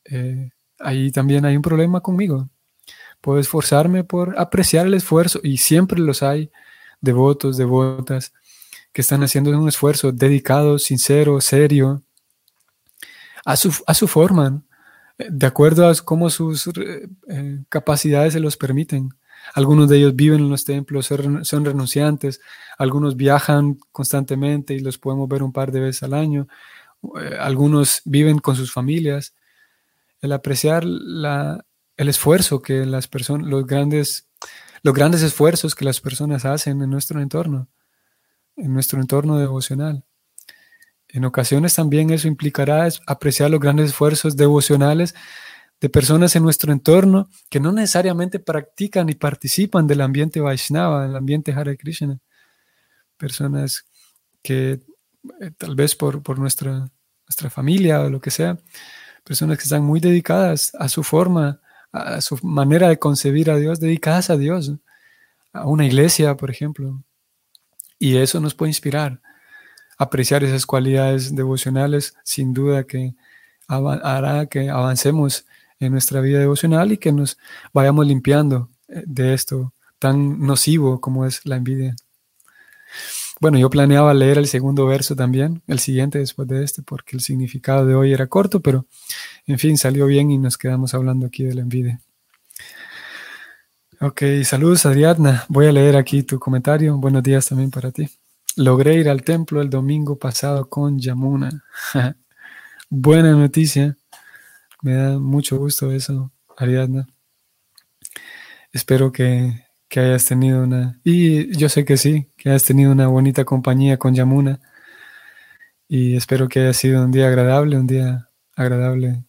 eh, 0.04 0.50
ahí 0.80 1.10
también 1.12 1.44
hay 1.46 1.56
un 1.56 1.62
problema 1.62 2.00
conmigo. 2.00 2.50
Puedo 3.20 3.38
esforzarme 3.38 4.02
por 4.04 4.38
apreciar 4.38 4.86
el 4.86 4.94
esfuerzo 4.94 5.40
y 5.42 5.58
siempre 5.58 6.00
los 6.00 6.22
hay, 6.24 6.50
devotos, 7.00 7.56
devotas, 7.56 8.34
que 8.92 9.00
están 9.00 9.22
haciendo 9.22 9.50
un 9.58 9.68
esfuerzo 9.68 10.12
dedicado, 10.12 10.78
sincero, 10.78 11.40
serio, 11.40 12.02
a 13.44 13.56
su, 13.56 13.74
a 13.86 13.94
su 13.94 14.06
forma, 14.06 14.62
de 15.18 15.46
acuerdo 15.46 15.88
a 15.88 15.94
cómo 16.04 16.30
sus 16.30 16.66
eh, 16.68 17.08
eh, 17.28 17.64
capacidades 17.68 18.34
se 18.34 18.40
los 18.40 18.56
permiten. 18.56 19.10
Algunos 19.54 19.88
de 19.88 19.98
ellos 19.98 20.14
viven 20.14 20.40
en 20.40 20.50
los 20.50 20.64
templos, 20.64 21.06
son 21.06 21.64
renunciantes, 21.64 22.40
algunos 22.78 23.16
viajan 23.16 23.78
constantemente 23.90 24.74
y 24.74 24.80
los 24.80 24.98
podemos 24.98 25.28
ver 25.28 25.42
un 25.42 25.52
par 25.52 25.72
de 25.72 25.80
veces 25.80 26.04
al 26.04 26.14
año, 26.14 26.46
eh, 27.20 27.36
algunos 27.40 28.02
viven 28.04 28.38
con 28.38 28.54
sus 28.56 28.72
familias. 28.72 29.34
El 30.20 30.32
apreciar 30.32 30.84
la, 30.84 31.64
el 31.96 32.08
esfuerzo 32.08 32.62
que 32.62 32.86
las 32.86 33.08
personas, 33.08 33.48
los 33.48 33.66
grandes, 33.66 34.28
los 34.82 34.94
grandes 34.94 35.22
esfuerzos 35.22 35.74
que 35.74 35.84
las 35.84 36.00
personas 36.00 36.44
hacen 36.44 36.80
en 36.82 36.90
nuestro 36.90 37.20
entorno 37.20 37.68
en 38.56 38.72
nuestro 38.72 39.00
entorno 39.00 39.38
devocional. 39.38 40.04
En 41.08 41.24
ocasiones 41.24 41.74
también 41.74 42.10
eso 42.10 42.26
implicará 42.26 42.88
apreciar 43.06 43.50
los 43.50 43.60
grandes 43.60 43.90
esfuerzos 43.90 44.36
devocionales 44.36 45.14
de 45.80 45.88
personas 45.88 46.34
en 46.36 46.42
nuestro 46.42 46.72
entorno 46.72 47.28
que 47.50 47.60
no 47.60 47.72
necesariamente 47.72 48.38
practican 48.38 49.08
y 49.10 49.14
participan 49.14 49.86
del 49.86 50.00
ambiente 50.00 50.40
Vaishnava, 50.40 51.06
del 51.06 51.16
ambiente 51.16 51.52
Hare 51.52 51.76
Krishna. 51.76 52.18
Personas 53.18 53.84
que 54.42 54.80
eh, 55.40 55.50
tal 55.56 55.74
vez 55.74 55.94
por, 55.94 56.22
por 56.22 56.38
nuestra, 56.38 56.88
nuestra 57.26 57.50
familia 57.50 58.00
o 58.00 58.10
lo 58.10 58.20
que 58.20 58.30
sea, 58.30 58.58
personas 59.24 59.58
que 59.58 59.64
están 59.64 59.84
muy 59.84 60.00
dedicadas 60.00 60.72
a 60.78 60.88
su 60.88 61.02
forma, 61.02 61.60
a 61.92 62.20
su 62.20 62.38
manera 62.42 62.88
de 62.88 62.98
concebir 62.98 63.50
a 63.50 63.56
Dios, 63.56 63.80
dedicadas 63.80 64.30
a 64.30 64.36
Dios, 64.36 64.72
a 65.52 65.66
una 65.66 65.84
iglesia, 65.84 66.36
por 66.36 66.50
ejemplo, 66.50 67.02
y 68.02 68.16
eso 68.16 68.40
nos 68.40 68.52
puede 68.52 68.70
inspirar. 68.70 69.20
Apreciar 69.96 70.42
esas 70.42 70.66
cualidades 70.66 71.36
devocionales, 71.36 72.16
sin 72.24 72.52
duda 72.52 72.82
que 72.82 73.14
hará 73.68 74.46
que 74.46 74.70
avancemos 74.70 75.46
en 75.78 75.92
nuestra 75.92 76.20
vida 76.20 76.40
devocional 76.40 76.90
y 76.90 76.98
que 76.98 77.12
nos 77.12 77.38
vayamos 77.72 78.04
limpiando 78.04 78.70
eh, 78.88 79.04
de 79.06 79.34
esto 79.34 79.72
tan 80.00 80.40
nocivo 80.40 81.00
como 81.00 81.26
es 81.26 81.46
la 81.46 81.54
envidia. 81.54 81.94
Bueno, 83.40 83.60
yo 83.60 83.70
planeaba 83.70 84.12
leer 84.14 84.38
el 84.38 84.48
segundo 84.48 84.84
verso 84.84 85.14
también, 85.14 85.62
el 85.68 85.78
siguiente 85.78 86.18
después 86.18 86.48
de 86.48 86.64
este, 86.64 86.82
porque 86.82 87.14
el 87.14 87.22
significado 87.22 87.86
de 87.86 87.94
hoy 87.94 88.12
era 88.12 88.26
corto, 88.26 88.58
pero 88.58 88.86
en 89.46 89.60
fin, 89.60 89.78
salió 89.78 90.06
bien 90.06 90.32
y 90.32 90.38
nos 90.38 90.58
quedamos 90.58 90.92
hablando 90.94 91.26
aquí 91.26 91.44
de 91.44 91.54
la 91.54 91.60
envidia. 91.60 92.00
Ok, 94.04 94.22
saludos 94.42 94.84
Adriana. 94.84 95.44
Voy 95.48 95.68
a 95.68 95.72
leer 95.72 95.94
aquí 95.94 96.24
tu 96.24 96.40
comentario. 96.40 96.98
Buenos 96.98 97.22
días 97.22 97.46
también 97.46 97.70
para 97.70 97.92
ti. 97.92 98.10
Logré 98.56 98.96
ir 98.96 99.08
al 99.08 99.22
templo 99.22 99.62
el 99.62 99.70
domingo 99.70 100.18
pasado 100.18 100.68
con 100.68 100.98
Yamuna. 100.98 101.62
Buena 102.90 103.30
noticia. 103.30 103.96
Me 104.82 104.94
da 104.94 105.20
mucho 105.20 105.56
gusto 105.56 105.92
eso, 105.92 106.32
Ariadna. 106.56 107.06
Espero 108.72 109.12
que, 109.12 109.66
que, 109.88 110.00
hayas 110.00 110.24
tenido 110.24 110.64
una... 110.64 110.98
Y 111.04 111.56
yo 111.56 111.68
sé 111.68 111.84
que 111.84 111.96
sí, 111.96 112.26
que 112.36 112.48
hayas 112.48 112.64
tenido 112.64 112.90
una 112.90 113.06
bonita 113.06 113.44
compañía 113.44 113.98
con 113.98 114.16
Yamuna. 114.16 114.58
Y 115.86 116.16
espero 116.16 116.48
que 116.48 116.58
haya 116.58 116.72
sido 116.72 117.04
un 117.04 117.12
día 117.12 117.28
agradable, 117.28 117.76
un 117.76 117.86
día 117.86 118.30
agradable 118.56 119.22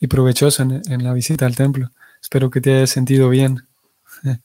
y 0.00 0.06
provechoso 0.06 0.64
en, 0.64 0.82
en 0.86 1.02
la 1.02 1.14
visita 1.14 1.46
al 1.46 1.56
templo. 1.56 1.92
Espero 2.20 2.50
que 2.50 2.60
te 2.60 2.74
hayas 2.76 2.90
sentido 2.90 3.30
bien. 3.30 3.67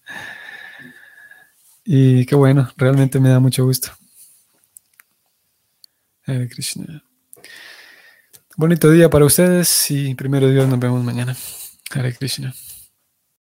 y 1.85 2.25
qué 2.25 2.35
bueno, 2.35 2.71
realmente 2.77 3.19
me 3.19 3.29
da 3.29 3.39
mucho 3.39 3.65
gusto. 3.65 3.89
Hare 6.25 6.47
Krishna. 6.47 7.03
Bonito 8.55 8.89
día 8.89 9.09
para 9.09 9.25
ustedes 9.25 9.91
y 9.91 10.15
primero 10.15 10.49
Dios 10.49 10.67
nos 10.67 10.79
vemos 10.79 11.03
mañana. 11.03 11.35
Hare 11.91 12.15
Krishna. 12.15 12.53